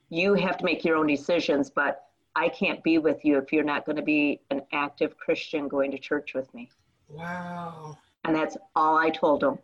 You 0.10 0.34
have 0.36 0.57
to 0.57 0.65
make 0.65 0.84
your 0.84 0.95
own 0.95 1.07
decisions, 1.07 1.69
but 1.69 2.05
I 2.36 2.49
can't 2.49 2.81
be 2.84 2.97
with 2.97 3.23
you 3.25 3.38
if 3.38 3.51
you're 3.51 3.63
not 3.63 3.86
going 3.86 3.97
to 3.97 4.01
be 4.01 4.39
an 4.49 4.62
active 4.71 5.17
Christian 5.17 5.67
going 5.67 5.91
to 5.91 5.97
church 5.97 6.34
with 6.34 6.51
me. 6.53 6.69
Wow. 7.10 7.97
And 8.23 8.36
that's 8.36 8.55
all 8.75 8.97
I 8.97 9.10
told 9.10 9.43
him. 9.43 9.60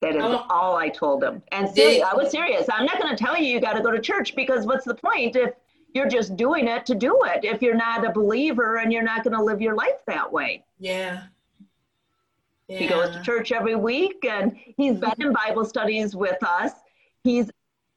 That 0.00 0.14
is 0.14 0.22
oh. 0.22 0.46
all 0.48 0.76
I 0.76 0.88
told 0.88 1.24
him. 1.24 1.42
And 1.50 1.68
serious, 1.68 2.04
I 2.04 2.14
was 2.14 2.30
serious. 2.30 2.66
I'm 2.72 2.86
not 2.86 3.00
going 3.00 3.14
to 3.14 3.22
tell 3.22 3.36
you 3.36 3.46
you 3.46 3.60
got 3.60 3.72
to 3.72 3.82
go 3.82 3.90
to 3.90 4.00
church 4.00 4.36
because 4.36 4.64
what's 4.64 4.84
the 4.84 4.94
point 4.94 5.34
if 5.34 5.54
you're 5.92 6.08
just 6.08 6.36
doing 6.36 6.68
it 6.68 6.86
to 6.86 6.94
do 6.94 7.18
it? 7.24 7.44
If 7.44 7.62
you're 7.62 7.74
not 7.74 8.06
a 8.06 8.12
believer 8.12 8.76
and 8.76 8.92
you're 8.92 9.02
not 9.02 9.24
going 9.24 9.36
to 9.36 9.42
live 9.42 9.60
your 9.60 9.74
life 9.74 10.04
that 10.06 10.32
way. 10.32 10.64
Yeah. 10.78 11.24
yeah. 12.68 12.78
He 12.78 12.86
goes 12.86 13.10
to 13.16 13.22
church 13.22 13.50
every 13.50 13.74
week 13.74 14.24
and 14.24 14.56
he's 14.76 14.98
been 14.98 15.14
in 15.18 15.32
Bible 15.32 15.64
studies 15.64 16.14
with 16.14 16.42
us. 16.44 16.72
He's 17.24 17.50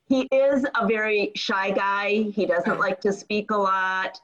he 0.07 0.27
is 0.29 0.65
a 0.75 0.85
very 0.85 1.31
shy 1.35 1.71
guy. 1.71 2.23
He 2.33 2.45
doesn't 2.45 2.79
like 2.79 2.99
to 3.01 3.13
speak 3.13 3.51
a 3.51 3.55
lot. 3.55 4.19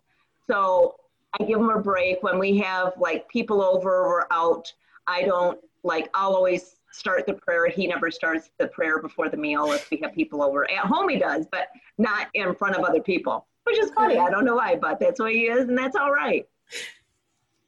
So 0.46 0.96
I 1.40 1.46
give 1.46 1.60
him 1.60 1.70
a 1.70 1.80
break 1.80 2.24
when 2.24 2.40
we 2.40 2.58
have 2.58 2.94
like 2.98 3.30
people 3.30 3.62
over 3.62 4.02
or 4.02 4.28
out. 4.32 4.74
I 5.06 5.24
don't 5.24 5.60
like 5.84 6.10
I'll 6.13 6.36
always 6.36 6.77
start 6.98 7.26
the 7.26 7.34
prayer. 7.34 7.68
He 7.70 7.88
never 7.88 8.10
starts 8.10 8.50
the 8.58 8.68
prayer 8.68 9.02
before 9.02 9.30
the 9.30 9.38
meal 9.38 9.72
if 9.72 9.90
we 9.92 9.98
have 9.98 10.14
people 10.14 10.42
over. 10.42 10.70
At 10.70 10.86
home 10.86 11.10
he 11.10 11.18
does, 11.18 11.46
but 11.52 11.68
not 11.98 12.28
in 12.34 12.56
front 12.56 12.76
of 12.76 12.84
other 12.84 13.02
people, 13.02 13.46
which 13.64 13.78
is 13.78 13.92
funny. 13.92 14.18
I 14.18 14.30
don't 14.30 14.46
know 14.46 14.56
why, 14.56 14.76
but 14.76 15.00
that's 15.00 15.20
what 15.20 15.32
he 15.32 15.44
is, 15.44 15.68
and 15.68 15.78
that's 15.78 15.96
all 15.96 16.12
right. 16.12 16.48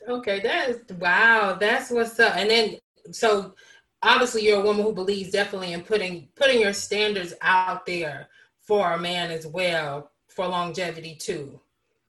Okay, 0.08 0.40
that 0.40 0.70
is 0.70 0.80
wow. 0.98 1.58
That's 1.60 1.92
what's 1.92 2.20
up. 2.20 2.36
And 2.36 2.50
then 2.50 2.78
so 3.12 3.54
obviously 4.02 4.46
you're 4.46 4.62
a 4.62 4.64
woman 4.64 4.84
who 4.84 4.94
believes 4.94 5.32
definitely 5.32 5.74
in 5.74 5.82
putting 5.82 6.30
putting 6.36 6.62
your 6.62 6.74
standards 6.74 7.34
out 7.42 7.86
there 7.86 8.28
for 8.62 8.94
a 8.94 9.00
man 9.00 9.32
as 9.32 9.46
well 9.46 10.12
for 10.28 10.48
longevity 10.48 11.16
too. 11.16 11.60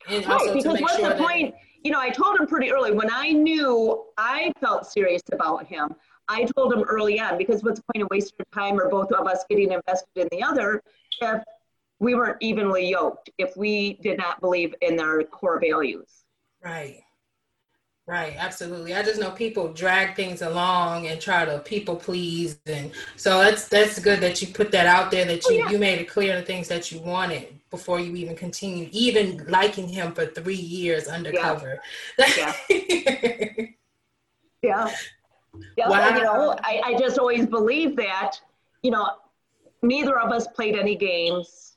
And 0.08 0.24
right, 0.26 0.54
because 0.54 0.80
what's 0.80 0.96
sure 0.96 1.08
the 1.08 1.14
that, 1.14 1.18
point? 1.18 1.54
you 1.82 1.90
know, 1.90 2.00
I 2.00 2.10
told 2.10 2.38
him 2.38 2.46
pretty 2.46 2.70
early 2.70 2.92
when 2.92 3.10
I 3.10 3.32
knew 3.32 4.04
I 4.16 4.52
felt 4.60 4.86
serious 4.86 5.22
about 5.32 5.66
him. 5.66 5.94
I 6.30 6.44
told 6.56 6.72
him 6.72 6.84
early 6.84 7.18
on 7.18 7.36
because 7.36 7.64
what's 7.64 7.80
the 7.80 7.92
point 7.92 8.04
of 8.04 8.08
wasting 8.10 8.46
time 8.54 8.78
or 8.78 8.88
both 8.88 9.10
of 9.10 9.26
us 9.26 9.44
getting 9.50 9.72
invested 9.72 10.08
in 10.14 10.28
the 10.30 10.42
other 10.42 10.80
if 11.20 11.42
we 11.98 12.14
weren't 12.14 12.38
evenly 12.40 12.88
yoked, 12.88 13.30
if 13.36 13.56
we 13.56 13.94
did 13.94 14.16
not 14.16 14.40
believe 14.40 14.74
in 14.80 14.96
their 14.96 15.22
core 15.24 15.60
values. 15.60 16.24
Right. 16.64 17.02
Right, 18.06 18.34
absolutely. 18.36 18.94
I 18.94 19.02
just 19.02 19.20
know 19.20 19.30
people 19.30 19.72
drag 19.72 20.16
things 20.16 20.42
along 20.42 21.06
and 21.06 21.20
try 21.20 21.44
to 21.44 21.60
people 21.60 21.94
please, 21.94 22.58
and 22.66 22.90
so 23.14 23.38
that's 23.38 23.68
that's 23.68 24.00
good 24.00 24.20
that 24.20 24.42
you 24.42 24.48
put 24.48 24.72
that 24.72 24.86
out 24.86 25.12
there. 25.12 25.24
That 25.24 25.44
oh, 25.46 25.50
you 25.52 25.62
oh, 25.62 25.64
yeah. 25.66 25.70
you 25.70 25.78
made 25.78 26.00
it 26.00 26.08
clear 26.08 26.34
the 26.34 26.44
things 26.44 26.66
that 26.68 26.90
you 26.90 26.98
wanted 26.98 27.60
before 27.70 28.00
you 28.00 28.16
even 28.16 28.34
continued, 28.34 28.88
even 28.90 29.46
liking 29.46 29.86
him 29.88 30.12
for 30.12 30.26
three 30.26 30.56
years 30.56 31.06
undercover. 31.06 31.80
Yeah. 32.18 32.52
yeah. 32.68 33.66
yeah. 34.60 34.90
Yeah. 35.76 35.88
Wow. 35.88 36.08
You 36.08 36.22
know, 36.22 36.56
I, 36.62 36.80
I 36.84 36.98
just 36.98 37.18
always 37.18 37.46
believe 37.46 37.96
that, 37.96 38.36
you 38.82 38.90
know, 38.90 39.08
neither 39.82 40.18
of 40.18 40.32
us 40.32 40.46
played 40.48 40.76
any 40.76 40.96
games. 40.96 41.76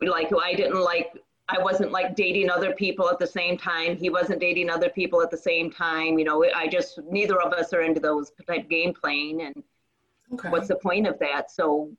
Like 0.00 0.30
I 0.42 0.54
didn't 0.54 0.82
like 0.82 1.24
I 1.48 1.58
wasn't 1.58 1.92
like 1.92 2.16
dating 2.16 2.50
other 2.50 2.72
people 2.72 3.08
at 3.10 3.18
the 3.18 3.26
same 3.26 3.58
time. 3.58 3.96
He 3.96 4.08
wasn't 4.08 4.40
dating 4.40 4.70
other 4.70 4.88
people 4.88 5.22
at 5.22 5.30
the 5.30 5.36
same 5.36 5.70
time. 5.70 6.18
You 6.18 6.24
know, 6.24 6.44
I 6.54 6.68
just 6.68 6.98
neither 7.10 7.40
of 7.40 7.52
us 7.52 7.72
are 7.72 7.82
into 7.82 8.00
those 8.00 8.32
type 8.46 8.68
game 8.68 8.94
playing, 8.94 9.42
and 9.42 9.62
okay. 10.32 10.48
what's 10.48 10.68
the 10.68 10.76
point 10.76 11.06
of 11.06 11.18
that? 11.18 11.50
So, 11.50 11.90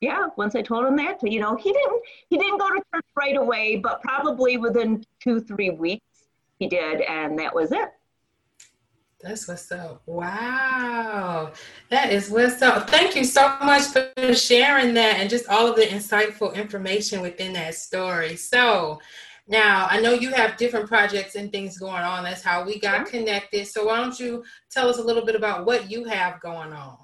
yeah, 0.00 0.28
once 0.36 0.54
I 0.54 0.62
told 0.62 0.86
him 0.86 0.96
that, 0.96 1.20
you 1.22 1.40
know, 1.40 1.56
he 1.56 1.72
didn't 1.72 2.02
he 2.28 2.38
didn't 2.38 2.58
go 2.58 2.68
to 2.68 2.80
church 2.94 3.06
right 3.16 3.36
away, 3.36 3.76
but 3.76 4.00
probably 4.00 4.58
within 4.58 5.04
two 5.20 5.40
three 5.40 5.70
weeks 5.70 6.28
he 6.58 6.68
did, 6.68 7.00
and 7.02 7.38
that 7.38 7.54
was 7.54 7.72
it. 7.72 7.90
That's 9.20 9.48
what's 9.48 9.72
up. 9.72 10.00
Wow. 10.06 11.52
That 11.90 12.12
is 12.12 12.30
what's 12.30 12.62
up. 12.62 12.88
Thank 12.88 13.16
you 13.16 13.24
so 13.24 13.56
much 13.64 13.82
for 13.86 14.12
sharing 14.32 14.94
that 14.94 15.16
and 15.18 15.28
just 15.28 15.48
all 15.48 15.66
of 15.66 15.74
the 15.74 15.82
insightful 15.82 16.54
information 16.54 17.20
within 17.20 17.52
that 17.54 17.74
story. 17.74 18.36
So, 18.36 19.00
now 19.48 19.88
I 19.90 20.00
know 20.00 20.12
you 20.12 20.30
have 20.32 20.56
different 20.56 20.86
projects 20.86 21.34
and 21.34 21.50
things 21.50 21.78
going 21.78 22.02
on. 22.02 22.22
That's 22.22 22.42
how 22.42 22.64
we 22.64 22.78
got 22.78 23.06
connected. 23.06 23.66
So, 23.66 23.86
why 23.86 23.96
don't 23.96 24.18
you 24.20 24.44
tell 24.70 24.88
us 24.88 24.98
a 24.98 25.02
little 25.02 25.24
bit 25.24 25.34
about 25.34 25.66
what 25.66 25.90
you 25.90 26.04
have 26.04 26.40
going 26.40 26.72
on? 26.72 26.96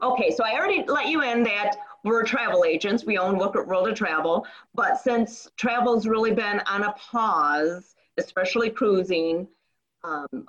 Okay, 0.00 0.30
so 0.30 0.44
I 0.44 0.54
already 0.54 0.84
let 0.86 1.08
you 1.08 1.22
in 1.22 1.42
that 1.42 1.76
we're 2.04 2.22
travel 2.24 2.64
agents. 2.64 3.04
We 3.04 3.18
own 3.18 3.36
Look 3.38 3.56
at 3.56 3.66
World 3.66 3.88
of 3.88 3.96
Travel. 3.96 4.46
But 4.74 5.00
since 5.00 5.48
travel's 5.56 6.06
really 6.06 6.32
been 6.32 6.60
on 6.66 6.84
a 6.84 6.92
pause, 6.92 7.94
especially 8.16 8.70
cruising, 8.70 9.48
um, 10.04 10.46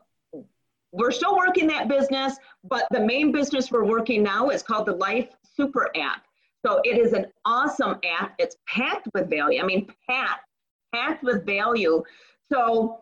we're 0.94 1.12
still 1.12 1.36
working 1.36 1.68
that 1.68 1.88
business, 1.88 2.38
but 2.64 2.86
the 2.92 3.00
main 3.00 3.32
business 3.32 3.72
we're 3.72 3.84
working 3.84 4.22
now 4.24 4.50
is 4.50 4.62
called 4.62 4.86
the 4.86 4.96
Life 4.96 5.30
Super 5.58 5.90
app. 5.98 6.24
So 6.66 6.80
it 6.84 6.98
is 6.98 7.14
an 7.14 7.26
awesome 7.46 8.00
app. 8.06 8.36
It's 8.38 8.56
packed 8.68 9.10
with 9.14 9.30
value. 9.30 9.62
I 9.62 9.66
mean, 9.66 9.88
packed, 10.08 10.46
packed 10.94 11.24
with 11.24 11.46
value. 11.46 12.04
So 12.52 13.00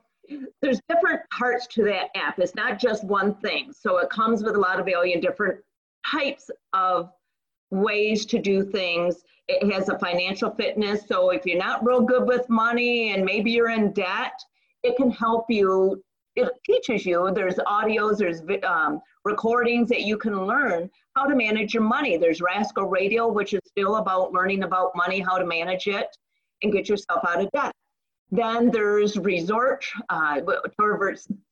there's 0.61 0.79
different 0.87 1.19
parts 1.37 1.67
to 1.67 1.83
that 1.83 2.09
app. 2.15 2.39
It's 2.39 2.55
not 2.55 2.79
just 2.79 3.03
one 3.03 3.35
thing. 3.35 3.73
So 3.77 3.97
it 3.97 4.09
comes 4.09 4.41
with 4.41 4.55
a 4.55 4.59
lot 4.59 4.79
of 4.79 4.85
value 4.85 5.13
and 5.13 5.21
different 5.21 5.59
types 6.09 6.49
of 6.73 7.11
ways 7.71 8.25
to 8.27 8.39
do 8.39 8.63
things. 8.63 9.23
It 9.49 9.71
has 9.73 9.89
a 9.89 9.99
financial 9.99 10.49
fitness. 10.51 11.01
So 11.07 11.31
if 11.31 11.45
you're 11.45 11.57
not 11.57 11.85
real 11.85 12.01
good 12.01 12.25
with 12.25 12.47
money 12.49 13.11
and 13.11 13.25
maybe 13.25 13.51
you're 13.51 13.69
in 13.69 13.91
debt, 13.91 14.39
it 14.81 14.95
can 14.95 15.11
help 15.11 15.45
you 15.49 16.01
it 16.41 16.53
teaches 16.65 17.05
you. 17.05 17.31
There's 17.33 17.55
audios 17.55 18.17
there's 18.17 18.41
um, 18.63 19.01
recordings 19.23 19.89
that 19.89 20.01
you 20.01 20.17
can 20.17 20.45
learn 20.45 20.89
how 21.15 21.25
to 21.25 21.35
manage 21.35 21.73
your 21.73 21.83
money. 21.83 22.17
There's 22.17 22.41
rascal 22.41 22.85
radio 22.85 23.27
which 23.27 23.53
is 23.53 23.61
still 23.65 23.97
about 23.97 24.33
learning 24.33 24.63
about 24.63 24.95
money 24.95 25.19
how 25.19 25.37
to 25.37 25.45
manage 25.45 25.87
it 25.87 26.07
and 26.63 26.71
get 26.71 26.89
yourself 26.89 27.23
out 27.27 27.41
of 27.41 27.49
debt. 27.51 27.71
Then 28.31 28.71
there's 28.71 29.17
resort 29.17 29.85
uh, 30.09 30.39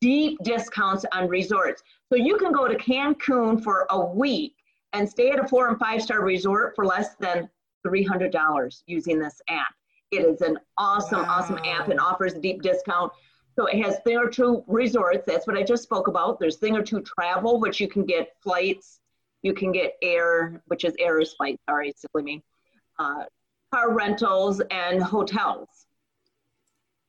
deep 0.00 0.38
discounts 0.42 1.04
on 1.12 1.28
resorts. 1.28 1.82
So 2.10 2.16
you 2.16 2.38
can 2.38 2.52
go 2.52 2.66
to 2.66 2.74
cancun 2.76 3.62
for 3.62 3.86
a 3.90 4.00
week 4.00 4.54
and 4.94 5.08
stay 5.08 5.30
at 5.30 5.38
a 5.38 5.46
four 5.46 5.68
and 5.68 5.78
five 5.78 6.02
star 6.02 6.24
resort 6.24 6.74
for 6.74 6.86
less 6.86 7.16
than 7.16 7.48
$300 7.86 8.82
using 8.86 9.18
this 9.18 9.40
app. 9.48 9.74
It 10.10 10.24
is 10.24 10.40
an 10.40 10.58
awesome 10.76 11.22
wow. 11.22 11.38
awesome 11.38 11.58
app 11.64 11.88
and 11.88 12.00
offers 12.00 12.32
a 12.32 12.40
deep 12.40 12.62
discount 12.62 13.12
so 13.60 13.66
it 13.66 13.84
has 13.84 13.98
thing 14.04 14.16
or 14.16 14.30
two 14.30 14.64
resorts. 14.66 15.26
That's 15.26 15.46
what 15.46 15.54
I 15.54 15.62
just 15.62 15.82
spoke 15.82 16.08
about. 16.08 16.40
There's 16.40 16.56
thing 16.56 16.74
or 16.76 16.82
two 16.82 17.02
travel, 17.02 17.60
which 17.60 17.78
you 17.78 17.88
can 17.88 18.06
get 18.06 18.32
flights. 18.42 19.00
You 19.42 19.52
can 19.52 19.70
get 19.70 19.96
air, 20.00 20.62
which 20.68 20.84
is 20.84 20.94
air 20.98 21.20
is 21.20 21.34
flight. 21.34 21.60
Sorry, 21.68 21.92
silly 21.94 22.24
me. 22.24 22.42
Uh, 22.98 23.24
car 23.70 23.92
rentals 23.92 24.62
and 24.70 25.02
hotels. 25.02 25.68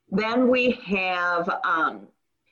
Then 0.09 0.49
we 0.49 0.71
have, 0.85 1.49
um, 1.63 2.09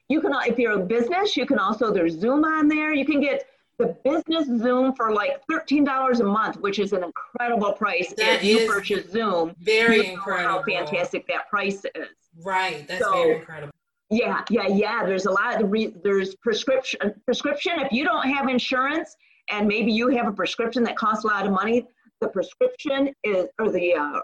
you 0.07 0.21
can, 0.21 0.31
if 0.47 0.57
you're 0.57 0.79
a 0.79 0.85
business, 0.85 1.35
you 1.35 1.45
can 1.45 1.59
also, 1.59 1.91
there's 1.91 2.17
Zoom 2.17 2.45
on 2.45 2.69
there. 2.69 2.93
You 2.93 3.05
can 3.05 3.19
get 3.19 3.47
the 3.77 3.97
business 4.05 4.47
Zoom 4.61 4.93
for 4.93 5.11
like 5.11 5.45
$13 5.51 6.21
a 6.21 6.23
month, 6.23 6.57
which 6.61 6.79
is 6.79 6.93
an 6.93 7.03
incredible 7.03 7.73
price 7.73 8.13
that 8.15 8.35
if 8.35 8.43
you 8.45 8.65
purchase 8.65 9.11
Zoom. 9.11 9.55
Very 9.59 10.07
incredible. 10.07 10.59
How 10.59 10.63
fantastic 10.63 11.27
that 11.27 11.49
price 11.49 11.83
is. 11.95 12.07
Right. 12.41 12.87
That's 12.87 13.03
so, 13.03 13.11
very 13.11 13.35
incredible. 13.35 13.73
Yeah, 14.09 14.43
yeah, 14.49 14.67
yeah. 14.67 15.05
There's 15.05 15.25
a 15.25 15.31
lot 15.31 15.61
of 15.61 15.71
re- 15.71 15.93
there's 16.03 16.35
prescription 16.35 17.13
prescription. 17.25 17.73
If 17.79 17.91
you 17.91 18.03
don't 18.03 18.27
have 18.27 18.49
insurance 18.49 19.15
and 19.51 19.67
maybe 19.67 19.91
you 19.91 20.07
have 20.09 20.27
a 20.27 20.31
prescription 20.31 20.83
that 20.83 20.97
costs 20.97 21.23
a 21.25 21.27
lot 21.27 21.45
of 21.45 21.51
money, 21.51 21.85
the 22.19 22.27
prescription 22.27 23.13
is 23.23 23.47
or 23.59 23.71
the 23.71 23.93
uh, 23.93 24.19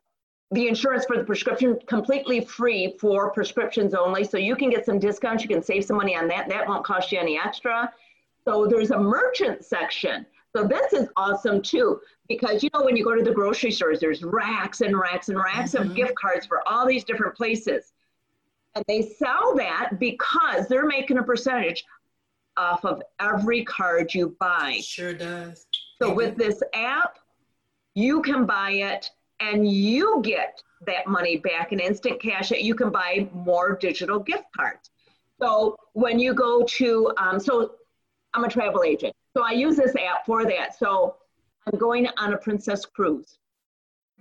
the 0.51 0.67
insurance 0.67 1.05
for 1.05 1.17
the 1.17 1.23
prescription 1.23 1.77
completely 1.87 2.41
free 2.41 2.95
for 2.99 3.31
prescriptions 3.31 3.93
only. 3.93 4.23
So 4.23 4.37
you 4.37 4.55
can 4.55 4.69
get 4.69 4.85
some 4.85 4.99
discounts. 4.99 5.43
You 5.43 5.49
can 5.49 5.61
save 5.61 5.85
some 5.85 5.97
money 5.97 6.15
on 6.15 6.27
that. 6.29 6.49
That 6.49 6.67
won't 6.67 6.85
cost 6.85 7.11
you 7.11 7.19
any 7.19 7.39
extra. 7.39 7.91
So 8.43 8.67
there's 8.67 8.91
a 8.91 8.97
merchant 8.97 9.65
section. 9.65 10.25
So 10.55 10.65
this 10.65 10.93
is 10.93 11.09
awesome 11.17 11.61
too, 11.61 11.99
because 12.29 12.63
you 12.63 12.69
know 12.73 12.83
when 12.83 12.95
you 12.95 13.03
go 13.03 13.15
to 13.15 13.23
the 13.23 13.33
grocery 13.33 13.71
stores, 13.71 13.99
there's 13.99 14.23
racks 14.23 14.81
and 14.81 14.97
racks 14.97 15.29
and 15.29 15.37
racks 15.37 15.71
mm-hmm. 15.71 15.89
of 15.89 15.95
gift 15.95 16.15
cards 16.15 16.45
for 16.45 16.67
all 16.67 16.87
these 16.87 17.03
different 17.03 17.35
places. 17.35 17.91
And 18.75 18.83
they 18.87 19.01
sell 19.01 19.55
that 19.55 19.99
because 19.99 20.67
they're 20.67 20.85
making 20.85 21.17
a 21.17 21.23
percentage 21.23 21.85
off 22.57 22.85
of 22.85 23.01
every 23.19 23.63
card 23.65 24.13
you 24.13 24.35
buy. 24.39 24.79
Sure 24.81 25.13
does. 25.13 25.65
So 26.01 26.13
with 26.13 26.37
this 26.37 26.61
app, 26.73 27.19
you 27.93 28.21
can 28.21 28.45
buy 28.45 28.71
it 28.71 29.09
and 29.39 29.69
you 29.69 30.21
get 30.23 30.61
that 30.85 31.07
money 31.07 31.37
back 31.37 31.71
in 31.71 31.79
instant 31.79 32.21
cash 32.21 32.49
that 32.49 32.63
you 32.63 32.75
can 32.75 32.89
buy 32.89 33.29
more 33.33 33.75
digital 33.75 34.19
gift 34.19 34.45
cards. 34.55 34.91
So 35.41 35.77
when 35.93 36.19
you 36.19 36.33
go 36.33 36.63
to, 36.63 37.11
um, 37.17 37.39
so 37.39 37.75
I'm 38.33 38.43
a 38.43 38.49
travel 38.49 38.83
agent. 38.83 39.15
So 39.35 39.43
I 39.43 39.51
use 39.51 39.75
this 39.75 39.95
app 39.95 40.25
for 40.25 40.45
that. 40.45 40.77
So 40.77 41.15
I'm 41.65 41.77
going 41.79 42.07
on 42.17 42.33
a 42.33 42.37
princess 42.37 42.85
cruise. 42.85 43.37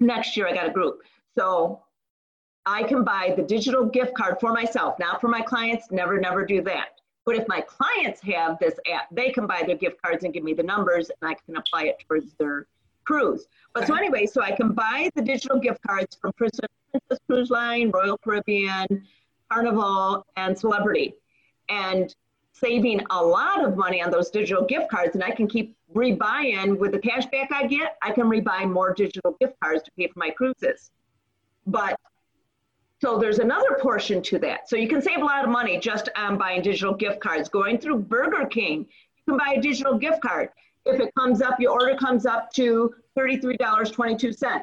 Next 0.00 0.36
year 0.36 0.48
I 0.48 0.54
got 0.54 0.68
a 0.68 0.72
group. 0.72 1.02
So 1.36 1.82
I 2.66 2.82
can 2.82 3.04
buy 3.04 3.34
the 3.36 3.42
digital 3.42 3.84
gift 3.84 4.14
card 4.14 4.40
for 4.40 4.52
myself, 4.52 4.98
not 4.98 5.20
for 5.20 5.28
my 5.28 5.42
clients, 5.42 5.90
never, 5.90 6.18
never 6.18 6.46
do 6.46 6.62
that. 6.62 7.00
But 7.26 7.36
if 7.36 7.48
my 7.48 7.60
clients 7.60 8.20
have 8.22 8.58
this 8.58 8.74
app, 8.90 9.08
they 9.10 9.30
can 9.30 9.46
buy 9.46 9.62
their 9.66 9.76
gift 9.76 10.00
cards 10.02 10.24
and 10.24 10.32
give 10.32 10.44
me 10.44 10.54
the 10.54 10.62
numbers 10.62 11.10
and 11.10 11.30
I 11.30 11.34
can 11.34 11.56
apply 11.56 11.84
it 11.84 12.02
towards 12.06 12.34
their 12.34 12.66
cruise. 13.04 13.46
But 13.74 13.86
so 13.86 13.94
anyway, 13.94 14.26
so 14.26 14.42
I 14.42 14.52
can 14.52 14.72
buy 14.72 15.10
the 15.14 15.22
digital 15.22 15.58
gift 15.58 15.80
cards 15.86 16.16
from 16.20 16.32
Princess, 16.32 16.68
Princess 16.90 17.18
Cruise 17.26 17.50
Line, 17.50 17.90
Royal 17.90 18.18
Caribbean, 18.18 19.04
Carnival, 19.50 20.26
and 20.36 20.58
Celebrity. 20.58 21.14
And 21.68 22.14
saving 22.52 23.00
a 23.10 23.22
lot 23.22 23.64
of 23.64 23.76
money 23.76 24.02
on 24.02 24.10
those 24.10 24.30
digital 24.30 24.64
gift 24.64 24.90
cards 24.90 25.14
and 25.14 25.24
I 25.24 25.32
can 25.32 25.48
keep 25.48 25.76
rebuying 25.94 26.78
with 26.78 26.92
the 26.92 26.98
cash 26.98 27.26
back 27.26 27.50
I 27.52 27.66
get, 27.66 27.96
I 28.00 28.12
can 28.12 28.24
rebuy 28.24 28.70
more 28.70 28.94
digital 28.94 29.36
gift 29.40 29.54
cards 29.62 29.82
to 29.82 29.90
pay 29.98 30.08
for 30.08 30.18
my 30.18 30.30
cruises. 30.30 30.90
But 31.66 31.98
so 33.04 33.18
there's 33.18 33.38
another 33.38 33.78
portion 33.82 34.22
to 34.22 34.38
that. 34.38 34.66
So 34.66 34.76
you 34.76 34.88
can 34.88 35.02
save 35.02 35.18
a 35.18 35.24
lot 35.24 35.44
of 35.44 35.50
money 35.50 35.78
just 35.78 36.08
on 36.16 36.38
buying 36.38 36.62
digital 36.62 36.94
gift 36.94 37.20
cards. 37.20 37.50
Going 37.50 37.76
through 37.76 37.98
Burger 37.98 38.46
King, 38.46 38.86
you 39.16 39.22
can 39.28 39.36
buy 39.36 39.56
a 39.58 39.60
digital 39.60 39.98
gift 39.98 40.22
card. 40.22 40.48
If 40.86 40.98
it 41.00 41.14
comes 41.14 41.42
up, 41.42 41.60
your 41.60 41.72
order 41.72 41.96
comes 41.96 42.24
up 42.24 42.50
to 42.54 42.94
$33.22. 43.18 44.62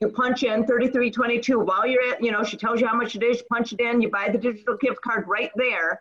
You 0.00 0.08
punch 0.08 0.42
in 0.42 0.64
33.22 0.64 1.66
while 1.66 1.86
you're 1.86 2.02
at, 2.08 2.24
you 2.24 2.32
know, 2.32 2.42
she 2.42 2.56
tells 2.56 2.80
you 2.80 2.86
how 2.86 2.96
much 2.96 3.14
it 3.14 3.22
is, 3.22 3.40
you 3.40 3.44
punch 3.50 3.74
it 3.74 3.80
in, 3.80 4.00
you 4.00 4.08
buy 4.08 4.30
the 4.30 4.38
digital 4.38 4.78
gift 4.78 5.02
card 5.02 5.28
right 5.28 5.50
there, 5.54 6.00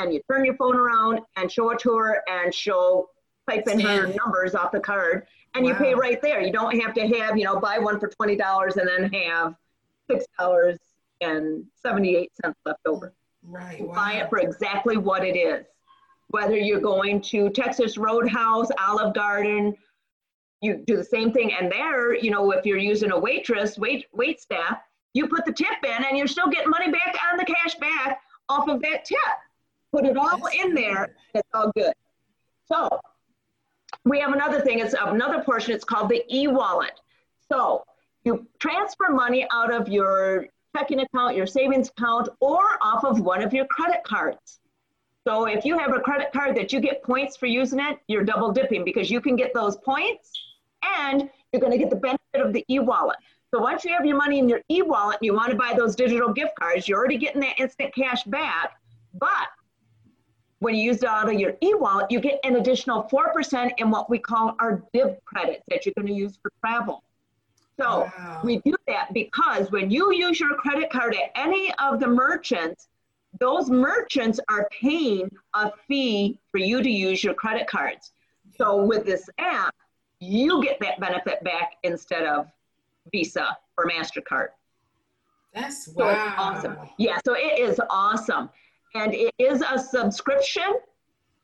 and 0.00 0.12
you 0.12 0.20
turn 0.28 0.44
your 0.44 0.56
phone 0.56 0.74
around 0.74 1.20
and 1.36 1.50
show 1.50 1.70
it 1.70 1.78
to 1.80 1.96
her, 1.96 2.24
and 2.28 2.52
she'll 2.52 3.06
type 3.48 3.68
in 3.68 3.78
her 3.78 4.12
numbers 4.14 4.56
off 4.56 4.72
the 4.72 4.80
card, 4.80 5.28
and 5.54 5.64
wow. 5.64 5.70
you 5.70 5.76
pay 5.76 5.94
right 5.94 6.20
there. 6.20 6.40
You 6.40 6.52
don't 6.52 6.76
have 6.80 6.92
to 6.94 7.06
have, 7.06 7.38
you 7.38 7.44
know, 7.44 7.60
buy 7.60 7.78
one 7.78 8.00
for 8.00 8.08
$20 8.08 8.76
and 8.76 8.88
then 8.88 9.12
have 9.12 9.54
$6 10.10 10.76
and 11.20 11.64
78 11.82 12.30
cents 12.42 12.58
left 12.64 12.80
over. 12.86 13.12
Right. 13.42 13.86
Wow. 13.86 13.94
Buy 13.94 14.12
it 14.14 14.28
for 14.28 14.38
exactly 14.38 14.96
what 14.96 15.24
it 15.24 15.36
is. 15.36 15.66
Whether 16.28 16.56
you're 16.56 16.80
going 16.80 17.20
to 17.22 17.50
Texas 17.50 17.98
Roadhouse, 17.98 18.68
Olive 18.78 19.14
Garden, 19.14 19.76
you 20.60 20.82
do 20.86 20.96
the 20.96 21.04
same 21.04 21.32
thing. 21.32 21.52
And 21.52 21.70
there, 21.70 22.14
you 22.14 22.30
know, 22.30 22.52
if 22.52 22.64
you're 22.64 22.78
using 22.78 23.10
a 23.10 23.18
waitress, 23.18 23.78
wait, 23.78 24.06
wait 24.12 24.40
staff, 24.40 24.78
you 25.14 25.26
put 25.26 25.44
the 25.44 25.52
tip 25.52 25.68
in 25.84 26.04
and 26.04 26.16
you're 26.16 26.28
still 26.28 26.48
getting 26.48 26.70
money 26.70 26.90
back 26.90 27.16
on 27.32 27.38
the 27.38 27.44
cash 27.44 27.74
back 27.76 28.20
off 28.48 28.68
of 28.68 28.80
that 28.82 29.04
tip. 29.04 29.18
Put 29.92 30.04
it 30.04 30.16
all 30.16 30.46
in 30.62 30.74
there. 30.74 31.16
It's 31.34 31.48
all 31.52 31.72
good. 31.74 31.92
So 32.66 33.00
we 34.04 34.20
have 34.20 34.32
another 34.32 34.60
thing. 34.60 34.78
It's 34.78 34.94
another 34.94 35.42
portion. 35.42 35.74
It's 35.74 35.84
called 35.84 36.10
the 36.10 36.22
e-wallet. 36.32 37.00
So 37.50 37.84
you 38.24 38.46
transfer 38.60 39.08
money 39.10 39.46
out 39.52 39.72
of 39.72 39.88
your 39.88 40.46
checking 40.76 41.00
account, 41.00 41.36
your 41.36 41.46
savings 41.46 41.88
account, 41.88 42.28
or 42.40 42.78
off 42.82 43.04
of 43.04 43.20
one 43.20 43.42
of 43.42 43.52
your 43.52 43.66
credit 43.66 44.02
cards. 44.04 44.60
So 45.26 45.44
if 45.46 45.64
you 45.64 45.78
have 45.78 45.94
a 45.94 46.00
credit 46.00 46.32
card 46.32 46.56
that 46.56 46.72
you 46.72 46.80
get 46.80 47.02
points 47.02 47.36
for 47.36 47.46
using 47.46 47.78
it, 47.80 47.98
you're 48.08 48.24
double 48.24 48.52
dipping 48.52 48.84
because 48.84 49.10
you 49.10 49.20
can 49.20 49.36
get 49.36 49.52
those 49.52 49.76
points 49.76 50.32
and 50.98 51.28
you're 51.52 51.60
going 51.60 51.72
to 51.72 51.78
get 51.78 51.90
the 51.90 51.96
benefit 51.96 52.20
of 52.34 52.52
the 52.52 52.64
e-wallet. 52.70 53.18
So 53.52 53.60
once 53.60 53.84
you 53.84 53.92
have 53.92 54.06
your 54.06 54.16
money 54.16 54.38
in 54.38 54.48
your 54.48 54.60
e-wallet 54.70 55.18
and 55.20 55.26
you 55.26 55.34
want 55.34 55.50
to 55.50 55.56
buy 55.56 55.74
those 55.76 55.96
digital 55.96 56.32
gift 56.32 56.52
cards, 56.58 56.88
you're 56.88 56.98
already 56.98 57.18
getting 57.18 57.40
that 57.42 57.58
instant 57.58 57.94
cash 57.94 58.22
back. 58.24 58.72
But 59.14 59.48
when 60.60 60.74
you 60.74 60.84
use 60.84 60.98
it 60.98 61.08
out 61.08 61.28
of 61.28 61.38
your 61.38 61.54
e-wallet, 61.62 62.10
you 62.10 62.20
get 62.20 62.38
an 62.44 62.56
additional 62.56 63.04
4% 63.04 63.72
in 63.78 63.90
what 63.90 64.08
we 64.08 64.18
call 64.18 64.54
our 64.60 64.82
DIB 64.92 65.18
credits 65.24 65.64
that 65.68 65.84
you're 65.84 65.94
going 65.96 66.06
to 66.06 66.14
use 66.14 66.38
for 66.40 66.52
travel. 66.60 67.02
So 67.80 68.10
wow. 68.18 68.40
we 68.44 68.58
do 68.58 68.74
that 68.88 69.12
because 69.14 69.70
when 69.70 69.90
you 69.90 70.12
use 70.12 70.38
your 70.38 70.54
credit 70.56 70.90
card 70.90 71.14
at 71.14 71.30
any 71.34 71.72
of 71.78 71.98
the 71.98 72.06
merchants, 72.06 72.88
those 73.38 73.70
merchants 73.70 74.38
are 74.48 74.68
paying 74.70 75.30
a 75.54 75.70
fee 75.88 76.38
for 76.50 76.58
you 76.58 76.82
to 76.82 76.90
use 76.90 77.24
your 77.24 77.34
credit 77.34 77.66
cards. 77.66 78.12
So 78.58 78.84
with 78.84 79.06
this 79.06 79.28
app, 79.38 79.74
you 80.18 80.62
get 80.62 80.78
that 80.80 81.00
benefit 81.00 81.42
back 81.42 81.76
instead 81.82 82.24
of 82.24 82.48
Visa 83.10 83.56
or 83.78 83.86
MasterCard. 83.86 84.48
That's 85.54 85.88
wow. 85.88 86.58
So 86.62 86.68
awesome. 86.68 86.76
Yeah, 86.98 87.18
so 87.24 87.34
it 87.34 87.58
is 87.58 87.80
awesome. 87.88 88.50
And 88.94 89.14
it 89.14 89.32
is 89.38 89.62
a 89.62 89.78
subscription, 89.78 90.74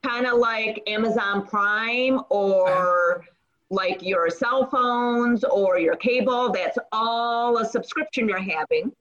kind 0.02 0.26
of 0.26 0.38
like 0.38 0.82
Amazon 0.86 1.46
Prime 1.46 2.20
or 2.28 3.24
like 3.70 4.02
your 4.02 4.30
cell 4.30 4.66
phones 4.66 5.44
or 5.44 5.78
your 5.78 5.96
cable. 5.96 6.50
That's 6.52 6.78
all 6.92 7.58
a 7.58 7.64
subscription 7.64 8.28
you're 8.28 8.38
having. 8.38 8.92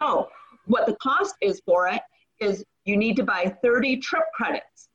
So, 0.00 0.28
what 0.66 0.86
the 0.86 0.94
cost 0.96 1.36
is 1.40 1.62
for 1.64 1.88
it 1.88 2.02
is 2.40 2.64
you 2.84 2.96
need 2.96 3.16
to 3.16 3.24
buy 3.24 3.54
30 3.62 3.98
trip 3.98 4.24
credits. 4.34 4.88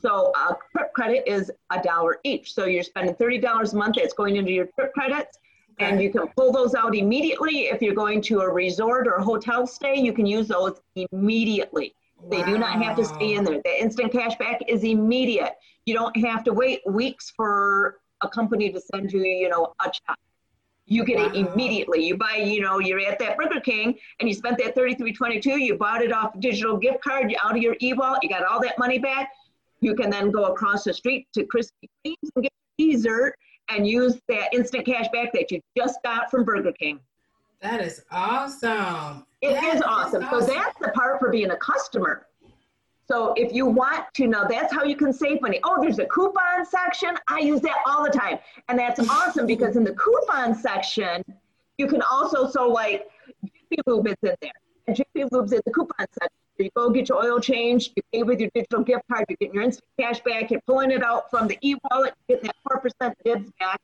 So, 0.00 0.32
a 0.36 0.56
trip 0.72 0.92
credit 0.92 1.24
is 1.26 1.50
a 1.70 1.82
dollar 1.82 2.18
each. 2.24 2.54
So, 2.54 2.66
you're 2.66 2.82
spending 2.82 3.14
$30 3.14 3.72
a 3.72 3.76
month 3.76 3.96
that's 3.96 4.14
going 4.14 4.36
into 4.36 4.52
your 4.52 4.66
trip 4.66 4.92
credits. 4.92 5.38
And 5.80 6.02
you 6.02 6.10
can 6.10 6.26
pull 6.36 6.50
those 6.50 6.74
out 6.74 6.96
immediately. 6.96 7.66
If 7.66 7.80
you're 7.80 7.94
going 7.94 8.20
to 8.22 8.40
a 8.40 8.48
resort 8.48 9.06
or 9.06 9.14
a 9.14 9.22
hotel 9.22 9.64
stay, 9.64 9.94
you 9.94 10.12
can 10.12 10.26
use 10.26 10.48
those 10.48 10.80
immediately. 11.12 11.94
They 12.30 12.42
do 12.42 12.58
not 12.58 12.82
have 12.82 12.96
to 12.96 13.04
stay 13.04 13.34
in 13.34 13.44
there. 13.44 13.60
The 13.64 13.80
instant 13.80 14.10
cash 14.10 14.36
back 14.38 14.60
is 14.66 14.82
immediate. 14.82 15.52
You 15.86 15.94
don't 15.94 16.16
have 16.26 16.42
to 16.44 16.52
wait 16.52 16.80
weeks 16.84 17.30
for 17.30 18.00
a 18.22 18.28
company 18.28 18.70
to 18.72 18.80
send 18.80 19.12
you, 19.12 19.22
you 19.22 19.48
know, 19.48 19.74
a 19.84 19.90
check. 19.90 20.16
You 20.86 21.04
get 21.04 21.18
wow. 21.18 21.26
it 21.26 21.34
immediately. 21.34 22.06
You 22.06 22.16
buy, 22.16 22.36
you 22.36 22.62
know, 22.62 22.78
you're 22.78 23.00
at 23.00 23.18
that 23.18 23.36
Burger 23.36 23.60
King 23.60 23.98
and 24.20 24.28
you 24.28 24.34
spent 24.34 24.56
that 24.58 24.74
3322, 24.74 25.60
you 25.60 25.76
bought 25.76 26.02
it 26.02 26.12
off 26.12 26.38
digital 26.40 26.78
gift 26.78 27.02
card, 27.02 27.34
out 27.44 27.56
of 27.56 27.62
your 27.62 27.76
e-wallet, 27.82 28.22
you 28.22 28.30
got 28.30 28.44
all 28.44 28.60
that 28.62 28.78
money 28.78 28.98
back. 28.98 29.30
You 29.80 29.94
can 29.94 30.10
then 30.10 30.30
go 30.30 30.46
across 30.46 30.84
the 30.84 30.94
street 30.94 31.28
to 31.34 31.44
Krispy 31.44 31.88
Kreme's 32.04 32.30
and 32.34 32.44
get 32.44 32.52
dessert 32.78 33.34
and 33.68 33.86
use 33.86 34.18
that 34.28 34.52
instant 34.54 34.86
cash 34.86 35.06
back 35.12 35.32
that 35.34 35.50
you 35.50 35.60
just 35.76 36.02
got 36.02 36.30
from 36.30 36.44
Burger 36.44 36.72
King. 36.72 37.00
That 37.60 37.82
is 37.82 38.02
awesome. 38.10 39.26
It 39.40 39.54
that 39.54 39.74
is 39.74 39.82
awesome. 39.82 40.24
awesome. 40.24 40.46
So 40.46 40.46
that's 40.46 40.78
the 40.80 40.88
part 40.88 41.18
for 41.18 41.30
being 41.30 41.50
a 41.50 41.56
customer. 41.56 42.27
So 43.10 43.32
if 43.36 43.54
you 43.54 43.64
want 43.64 44.04
to 44.14 44.26
know, 44.26 44.46
that's 44.48 44.72
how 44.72 44.84
you 44.84 44.94
can 44.94 45.14
save 45.14 45.40
money. 45.40 45.60
Oh, 45.64 45.80
there's 45.80 45.98
a 45.98 46.04
coupon 46.06 46.66
section. 46.66 47.16
I 47.26 47.38
use 47.38 47.62
that 47.62 47.78
all 47.86 48.04
the 48.04 48.10
time. 48.10 48.38
And 48.68 48.78
that's 48.78 49.00
awesome 49.08 49.46
because 49.46 49.76
in 49.76 49.84
the 49.84 49.94
coupon 49.94 50.54
section, 50.54 51.24
you 51.78 51.86
can 51.86 52.02
also, 52.02 52.48
so 52.48 52.68
like 52.68 53.08
Jiffy 53.44 53.80
Lube 53.86 54.08
is 54.08 54.16
in 54.22 54.34
there. 54.42 54.52
And 54.86 54.96
Jiffy 54.96 55.24
Lube's 55.30 55.52
in 55.52 55.62
the 55.64 55.72
coupon 55.72 56.06
section. 56.12 56.36
You 56.58 56.70
go 56.74 56.90
get 56.90 57.08
your 57.08 57.24
oil 57.24 57.38
change, 57.38 57.92
you 57.94 58.02
pay 58.12 58.24
with 58.24 58.40
your 58.40 58.50
digital 58.52 58.82
gift 58.82 59.04
card, 59.10 59.24
you're 59.28 59.36
getting 59.40 59.54
your 59.54 59.62
instant 59.62 59.86
cash 59.98 60.20
back, 60.20 60.50
you're 60.50 60.60
pulling 60.62 60.90
it 60.90 61.04
out 61.04 61.30
from 61.30 61.46
the 61.46 61.56
e-wallet, 61.62 62.14
getting 62.28 62.46
that 62.46 62.56
4% 63.00 63.12
dibs 63.24 63.52
back. 63.60 63.80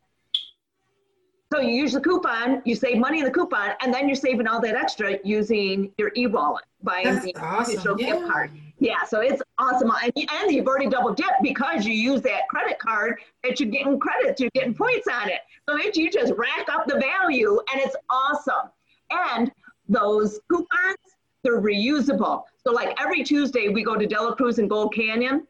So 1.52 1.60
you 1.60 1.70
use 1.70 1.92
the 1.92 2.00
coupon, 2.00 2.62
you 2.64 2.74
save 2.74 2.98
money 2.98 3.20
in 3.20 3.26
the 3.26 3.30
coupon, 3.30 3.74
and 3.80 3.94
then 3.94 4.08
you're 4.08 4.16
saving 4.16 4.48
all 4.48 4.60
that 4.60 4.74
extra 4.74 5.18
using 5.22 5.92
your 5.98 6.10
e-wallet, 6.16 6.64
buying 6.82 7.04
That's 7.04 7.24
the 7.24 7.36
awesome. 7.36 7.76
digital 7.76 8.00
yeah. 8.00 8.06
gift 8.06 8.26
card. 8.26 8.50
Yeah, 8.78 9.04
so 9.04 9.20
it's 9.20 9.40
awesome. 9.58 9.92
And, 10.02 10.12
and 10.16 10.50
you've 10.50 10.66
already 10.66 10.88
double 10.88 11.14
dipped 11.14 11.42
because 11.42 11.86
you 11.86 11.94
use 11.94 12.20
that 12.22 12.48
credit 12.48 12.78
card 12.78 13.20
that 13.42 13.60
you're 13.60 13.70
getting 13.70 13.98
credits, 13.98 14.40
you're 14.40 14.50
getting 14.54 14.74
points 14.74 15.06
on 15.08 15.28
it. 15.28 15.40
So 15.68 15.76
it, 15.76 15.96
you 15.96 16.10
just 16.10 16.32
rack 16.36 16.68
up 16.70 16.86
the 16.86 16.98
value 16.98 17.58
and 17.72 17.80
it's 17.80 17.96
awesome. 18.10 18.70
And 19.10 19.52
those 19.88 20.40
coupons, 20.50 20.98
they're 21.42 21.60
reusable. 21.60 22.42
So 22.64 22.72
like 22.72 23.00
every 23.00 23.22
Tuesday 23.22 23.68
we 23.68 23.84
go 23.84 23.96
to 23.96 24.06
Dela 24.06 24.34
Cruz 24.34 24.58
and 24.58 24.68
Gold 24.68 24.94
Canyon 24.94 25.46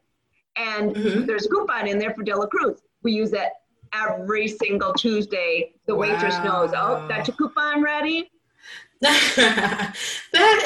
and 0.57 0.95
mm-hmm. 0.95 1.25
there's 1.25 1.47
a 1.47 1.49
coupon 1.49 1.89
in 1.89 1.99
there 1.99 2.15
for 2.15 2.23
Dela 2.23 2.47
Cruz. 2.47 2.83
We 3.03 3.13
use 3.13 3.31
that 3.31 3.53
every 3.93 4.49
single 4.49 4.93
Tuesday. 4.93 5.73
The 5.87 5.95
waitress 5.95 6.35
wow. 6.39 6.45
knows, 6.45 6.73
oh, 6.75 7.07
got 7.09 7.27
your 7.27 7.37
coupon 7.37 7.83
ready? 7.83 8.31
that 9.01 9.95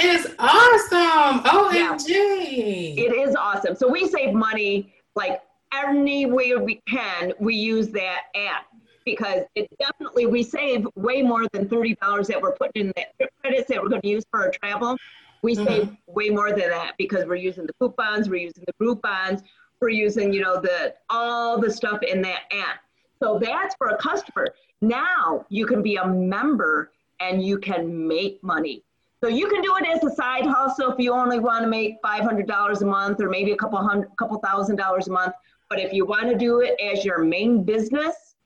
is 0.03 0.27
awesome. 0.39 1.43
OMG. 1.45 2.09
Yeah. 2.09 3.05
It 3.05 3.13
is 3.13 3.35
awesome. 3.35 3.75
So 3.75 3.89
we 3.89 4.09
save 4.09 4.35
money 4.35 4.93
like 5.17 5.43
any 5.73 6.27
way 6.27 6.55
we 6.57 6.81
can. 6.89 7.33
We 7.41 7.55
use 7.55 7.89
that 7.89 8.25
app 8.35 8.67
because 9.05 9.43
it 9.55 9.69
definitely 9.79 10.27
we 10.27 10.43
save 10.43 10.87
way 10.95 11.23
more 11.23 11.49
than 11.53 11.69
thirty 11.69 11.95
dollars 11.97 12.29
that 12.29 12.41
we're 12.41 12.55
putting 12.55 12.87
in 12.89 13.05
the 13.19 13.29
credits 13.41 13.69
that 13.69 13.83
we're 13.83 13.89
going 13.89 14.03
to 14.03 14.09
use 14.09 14.25
for 14.31 14.45
our 14.45 14.51
travel. 14.51 14.97
We 15.43 15.55
mm-hmm. 15.55 15.67
save 15.67 15.97
way 16.07 16.31
more 16.31 16.51
than 16.51 16.69
that 16.71 16.95
because 16.99 17.25
we're 17.25 17.37
using 17.37 17.67
the 17.67 17.73
coupons, 17.75 18.29
we're 18.29 18.43
using 18.43 18.65
the 18.67 18.73
Groupons, 18.85 19.43
we're 19.81 19.91
using 19.91 20.33
you 20.33 20.41
know 20.41 20.61
the 20.61 20.95
all 21.11 21.59
the 21.59 21.71
stuff 21.71 22.03
in 22.03 22.23
that 22.23 22.43
app. 22.53 22.81
So 23.21 23.39
that's 23.39 23.75
for 23.77 23.89
a 23.89 23.97
customer. 23.97 24.49
Now 24.81 25.45
you 25.49 25.67
can 25.67 25.83
be 25.83 25.97
a 25.97 26.07
member 26.07 26.93
and 27.21 27.43
you 27.43 27.59
can 27.59 28.07
make 28.07 28.43
money. 28.43 28.83
So 29.21 29.29
you 29.29 29.49
can 29.49 29.63
do 29.63 29.75
it 29.77 29.87
as 29.87 30.05
a 30.05 30.15
side 30.15 30.47
hustle 30.47 30.93
if 30.93 30.99
you 30.99 31.13
only 31.13 31.41
want 31.41 31.65
to 31.65 31.69
make 31.69 32.01
$500 32.03 32.83
a 32.83 32.85
month 32.87 33.21
or 33.21 33.29
maybe 33.29 33.53
a 33.53 33.57
couple 33.57 33.79
hundred, 33.79 34.11
couple 34.17 34.39
thousand 34.39 34.77
dollars 34.77 35.09
a 35.09 35.13
month. 35.13 35.35
But 35.69 35.81
if 35.81 35.93
you 35.93 36.07
want 36.07 36.29
to 36.29 36.37
do 36.37 36.61
it 36.61 36.81
as 36.81 37.05
your 37.05 37.19
main 37.19 37.65
business 37.65 38.37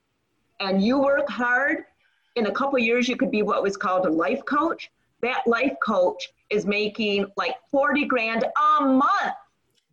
and 0.61 0.83
you 0.83 0.99
work 0.99 1.29
hard, 1.29 1.85
in 2.37 2.47
a 2.47 2.51
couple 2.51 2.79
years 2.79 3.09
you 3.09 3.17
could 3.17 3.31
be 3.31 3.43
what 3.43 3.63
was 3.63 3.77
called 3.77 4.07
a 4.07 4.11
life 4.11 4.45
coach. 4.47 4.91
That 5.21 5.43
life 5.47 5.75
coach 5.83 6.31
is 6.51 6.67
making 6.67 7.27
like 7.37 7.55
40 7.71 8.07
grand 8.07 8.45
a 8.45 8.85
month. 8.85 9.35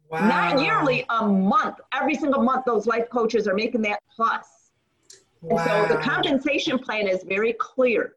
Wow. 0.10 0.28
Not 0.28 0.62
yearly, 0.62 1.06
a 1.10 1.28
month. 1.28 1.76
Every 1.94 2.16
single 2.16 2.42
month, 2.42 2.66
those 2.66 2.88
life 2.88 3.10
coaches 3.12 3.48
are 3.48 3.54
making 3.54 3.84
that 3.84 4.02
plus. 4.16 4.72
Wow. 5.42 5.58
And 5.58 5.88
so 5.90 5.96
the 5.96 6.02
compensation 6.02 6.80
plan 6.80 7.08
is 7.08 7.24
very 7.24 7.54
clear. 7.54 8.16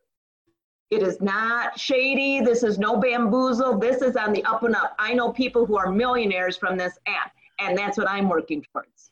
It 0.93 1.03
is 1.03 1.23
not 1.23 1.81
shady. 1.81 2.43
This 2.43 2.63
is 2.63 2.79
no 2.79 2.99
bamboozle. 2.99 3.79
This 3.79 4.03
is 4.03 4.15
on 4.15 4.35
the 4.35 4.45
up 4.45 4.63
and 4.63 4.77
up. 4.77 4.95
I 4.99 5.15
know 5.15 5.33
people 5.33 5.65
who 5.65 5.79
are 5.79 5.91
millionaires 5.91 6.55
from 6.55 6.77
this 6.77 6.99
app, 7.07 7.33
and 7.59 7.79
that's 7.79 7.97
what 7.97 8.11
I'm 8.11 8.29
working 8.29 8.63
towards. 8.63 9.11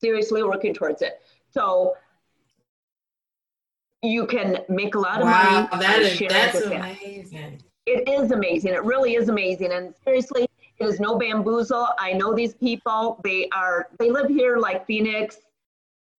Seriously 0.00 0.42
working 0.42 0.72
towards 0.72 1.02
it. 1.02 1.20
So 1.50 1.94
you 4.00 4.26
can 4.26 4.60
make 4.70 4.94
a 4.94 4.98
lot 4.98 5.20
of 5.20 5.26
wow, 5.26 5.68
money. 5.70 5.84
That 5.84 6.00
is, 6.00 6.18
that's 6.26 6.62
amazing. 6.62 7.62
It 7.84 8.08
is 8.08 8.30
amazing. 8.30 8.72
It 8.72 8.82
really 8.82 9.16
is 9.16 9.28
amazing. 9.28 9.72
And 9.72 9.92
seriously, 10.04 10.48
it 10.78 10.86
is 10.86 11.00
no 11.00 11.18
bamboozle. 11.18 11.88
I 11.98 12.14
know 12.14 12.34
these 12.34 12.54
people. 12.54 13.20
They 13.22 13.50
are 13.50 13.88
they 13.98 14.10
live 14.10 14.28
here 14.28 14.56
like 14.56 14.86
Phoenix, 14.86 15.36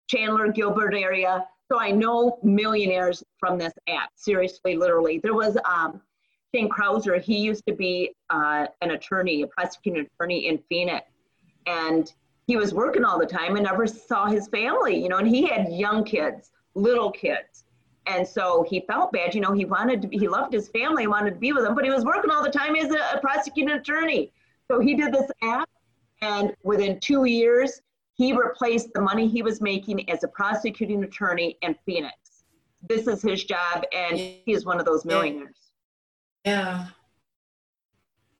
Chandler, 0.08 0.52
Gilbert 0.52 0.93
area. 0.93 1.47
So 1.71 1.80
I 1.80 1.91
know 1.91 2.39
millionaires 2.43 3.23
from 3.39 3.58
this 3.58 3.73
app, 3.89 4.12
seriously, 4.15 4.75
literally. 4.75 5.19
There 5.19 5.34
was 5.34 5.58
um, 5.65 6.01
Shane 6.53 6.69
Krauser, 6.69 7.21
he 7.21 7.38
used 7.38 7.65
to 7.67 7.73
be 7.73 8.15
uh, 8.30 8.67
an 8.82 8.91
attorney, 8.91 9.41
a 9.41 9.47
prosecuting 9.47 10.06
attorney 10.06 10.47
in 10.47 10.60
Phoenix. 10.69 11.06
And 11.65 12.12
he 12.47 12.56
was 12.56 12.73
working 12.73 13.03
all 13.03 13.19
the 13.19 13.25
time 13.25 13.56
and 13.58 13.65
never 13.65 13.86
saw 13.86 14.27
his 14.27 14.47
family, 14.47 14.97
you 14.97 15.10
know, 15.10 15.17
and 15.17 15.27
he 15.27 15.45
had 15.45 15.67
young 15.71 16.06
kids, 16.06 16.51
little 16.75 17.12
kids. 17.12 17.65
And 18.06 18.25
so 18.25 18.65
he 18.69 18.86
felt 18.88 19.12
bad. 19.12 19.36
You 19.36 19.41
know, 19.41 19.51
he 19.51 19.65
wanted 19.65 20.01
to 20.01 20.08
be, 20.08 20.17
he 20.17 20.30
loved 20.30 20.53
his 20.53 20.69
family, 20.69 21.08
wanted 21.08 21.32
to 21.32 21.39
be 21.39 21.51
with 21.51 21.65
them, 21.65 21.75
but 21.75 21.84
he 21.84 21.91
was 21.91 22.06
working 22.06 22.32
all 22.32 22.41
the 22.41 22.49
time 22.49 22.77
as 22.77 22.89
a, 22.89 23.17
a 23.17 23.19
prosecuting 23.19 23.75
attorney. 23.75 24.32
So 24.71 24.80
he 24.80 24.95
did 24.95 25.13
this 25.13 25.30
app, 25.43 25.69
and 26.21 26.56
within 26.63 26.99
two 27.01 27.25
years, 27.25 27.82
he 28.17 28.34
replaced 28.34 28.93
the 28.93 29.01
money 29.01 29.27
he 29.27 29.43
was 29.43 29.62
making 29.62 30.10
as 30.10 30.23
a 30.23 30.27
prosecuting 30.27 31.03
attorney 31.03 31.58
in 31.62 31.75
Phoenix. 31.86 32.15
This 32.88 33.08
is 33.08 33.21
his 33.21 33.43
job, 33.43 33.84
and 33.93 34.17
he 34.17 34.43
is 34.47 34.65
one 34.65 34.80
of 34.80 34.86
those 34.86 35.06
millionaires. 35.06 35.71
Yeah. 36.43 36.88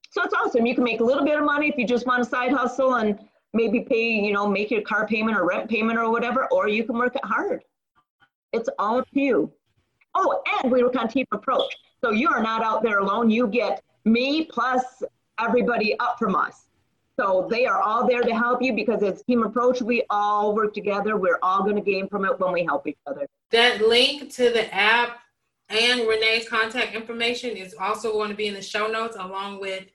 So 0.09 0.23
it's 0.23 0.33
awesome. 0.33 0.65
You 0.65 0.73
can 0.73 0.83
make 0.83 0.99
a 0.99 1.03
little 1.03 1.23
bit 1.23 1.37
of 1.37 1.45
money 1.45 1.69
if 1.69 1.77
you 1.77 1.85
just 1.85 2.07
want 2.07 2.21
a 2.21 2.25
side 2.25 2.51
hustle 2.51 2.95
and 2.95 3.19
maybe 3.53 3.81
pay, 3.81 4.09
you 4.09 4.33
know, 4.33 4.47
make 4.47 4.71
your 4.71 4.81
car 4.81 5.05
payment 5.07 5.37
or 5.37 5.45
rent 5.47 5.69
payment 5.69 5.99
or 5.99 6.09
whatever, 6.09 6.47
or 6.51 6.67
you 6.67 6.83
can 6.83 6.97
work 6.97 7.15
it 7.15 7.23
hard. 7.23 7.63
It's 8.53 8.69
all 8.79 8.99
up 8.99 9.09
to 9.13 9.19
you. 9.19 9.53
Oh, 10.15 10.41
and 10.63 10.71
we 10.71 10.81
work 10.81 10.95
on 10.95 11.07
team 11.07 11.25
approach. 11.31 11.75
So 12.03 12.11
you 12.11 12.29
are 12.29 12.41
not 12.41 12.63
out 12.63 12.81
there 12.81 12.99
alone. 12.99 13.29
You 13.29 13.47
get 13.47 13.83
me 14.05 14.45
plus 14.45 15.03
everybody 15.39 15.99
up 15.99 16.17
from 16.17 16.33
us. 16.35 16.66
So 17.19 17.47
they 17.49 17.65
are 17.65 17.82
all 17.82 18.08
there 18.08 18.21
to 18.21 18.36
help 18.36 18.62
you 18.62 18.73
because 18.73 19.01
it's 19.01 19.23
team 19.23 19.43
approach. 19.43 19.82
We 19.82 20.03
all 20.10 20.53
work 20.53 20.73
together. 20.73 21.17
We're 21.17 21.39
all 21.41 21.63
going 21.63 21.75
to 21.75 21.82
gain 21.82 22.08
from 22.08 22.25
it 22.25 22.39
when 22.39 22.53
we 22.53 22.63
help 22.63 22.86
each 22.88 22.99
other. 23.08 23.27
That 23.51 23.82
link 23.82 24.32
to 24.34 24.51
the 24.51 24.73
app 24.73 25.19
and 25.69 26.08
Renee's 26.08 26.47
contact 26.47 26.93
information 26.93 27.58
is 27.58 27.75
also 27.80 28.13
going 28.13 28.30
to 28.30 28.36
be 28.36 28.47
in 28.47 28.53
the 28.53 28.62
show 28.62 28.88
notes 28.88 29.17
along 29.19 29.60
with 29.60 29.86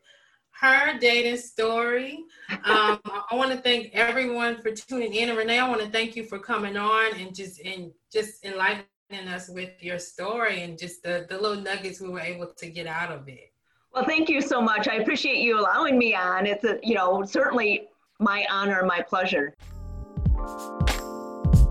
her 0.61 0.99
dating 0.99 1.39
story. 1.39 2.25
Um, 2.65 3.01
I 3.05 3.35
want 3.35 3.53
to 3.53 3.59
thank 3.59 3.91
everyone 3.95 4.61
for 4.61 4.73
tuning 4.73 5.15
in, 5.15 5.29
and 5.29 5.39
Renee, 5.39 5.61
I 5.61 5.69
want 5.69 5.81
to 5.81 5.91
thank 5.91 6.17
you 6.17 6.25
for 6.25 6.39
coming 6.39 6.77
on 6.77 7.17
and 7.17 7.35
just 7.35 7.61
and 7.61 7.93
just 8.13 8.45
enlightening 8.45 8.87
us 9.29 9.49
with 9.49 9.71
your 9.83 9.99
story 9.99 10.63
and 10.63 10.79
just 10.79 11.03
the, 11.03 11.27
the 11.29 11.39
little 11.39 11.61
nuggets 11.61 12.01
we 12.01 12.09
were 12.09 12.21
able 12.21 12.47
to 12.47 12.67
get 12.69 12.87
out 12.87 13.13
of 13.13 13.29
it. 13.29 13.52
Well, 13.95 14.05
thank 14.05 14.29
you 14.31 14.41
so 14.41 14.61
much. 14.61 14.89
I 14.89 14.95
appreciate 14.97 15.39
you 15.39 15.59
allowing 15.59 15.99
me 15.99 16.15
on. 16.15 16.47
It's 16.47 16.65
a, 16.65 16.79
you 16.83 16.95
know, 16.95 17.25
certainly 17.25 17.89
my 18.19 18.47
honor, 18.51 18.85
my 18.85 19.03
pleasure. 19.03 19.55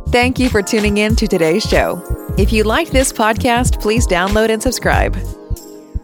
Thank 0.10 0.38
you 0.38 0.50
for 0.50 0.62
tuning 0.62 0.98
in 0.98 1.16
to 1.16 1.28
today's 1.28 1.64
show. 1.64 2.02
If 2.38 2.54
you 2.54 2.64
liked 2.64 2.92
this 2.92 3.12
podcast, 3.12 3.82
please 3.82 4.06
download 4.06 4.50
and 4.50 4.62
subscribe. 4.62 5.18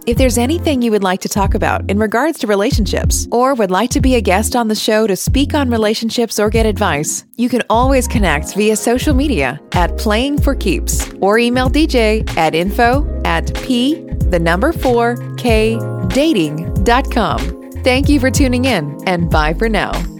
If 0.07 0.17
there's 0.17 0.37
anything 0.37 0.81
you 0.81 0.89
would 0.91 1.03
like 1.03 1.19
to 1.21 1.29
talk 1.29 1.53
about 1.53 1.87
in 1.91 1.99
regards 1.99 2.39
to 2.39 2.47
relationships, 2.47 3.27
or 3.29 3.53
would 3.53 3.69
like 3.69 3.89
to 3.91 3.99
be 3.99 4.15
a 4.15 4.21
guest 4.21 4.55
on 4.55 4.69
the 4.69 4.75
show 4.75 5.05
to 5.05 5.17
speak 5.17 5.53
on 5.53 5.69
relationships 5.69 6.39
or 6.39 6.49
get 6.49 6.65
advice, 6.65 7.25
you 7.35 7.49
can 7.49 7.61
always 7.69 8.07
connect 8.07 8.55
via 8.55 8.77
social 8.77 9.13
media 9.13 9.59
at 9.73 9.97
Playing 9.97 10.41
for 10.41 10.55
Keeps 10.55 11.11
or 11.19 11.37
email 11.37 11.69
DJ 11.69 12.27
at 12.37 12.55
info 12.55 13.21
at 13.25 13.53
p 13.55 14.07
the 14.29 14.39
number 14.39 14.71
4 14.71 15.35
k 15.37 15.79
dating.com. 16.07 17.71
Thank 17.83 18.09
you 18.09 18.19
for 18.19 18.29
tuning 18.29 18.65
in 18.65 18.97
and 19.07 19.29
bye 19.29 19.53
for 19.53 19.69
now. 19.69 20.16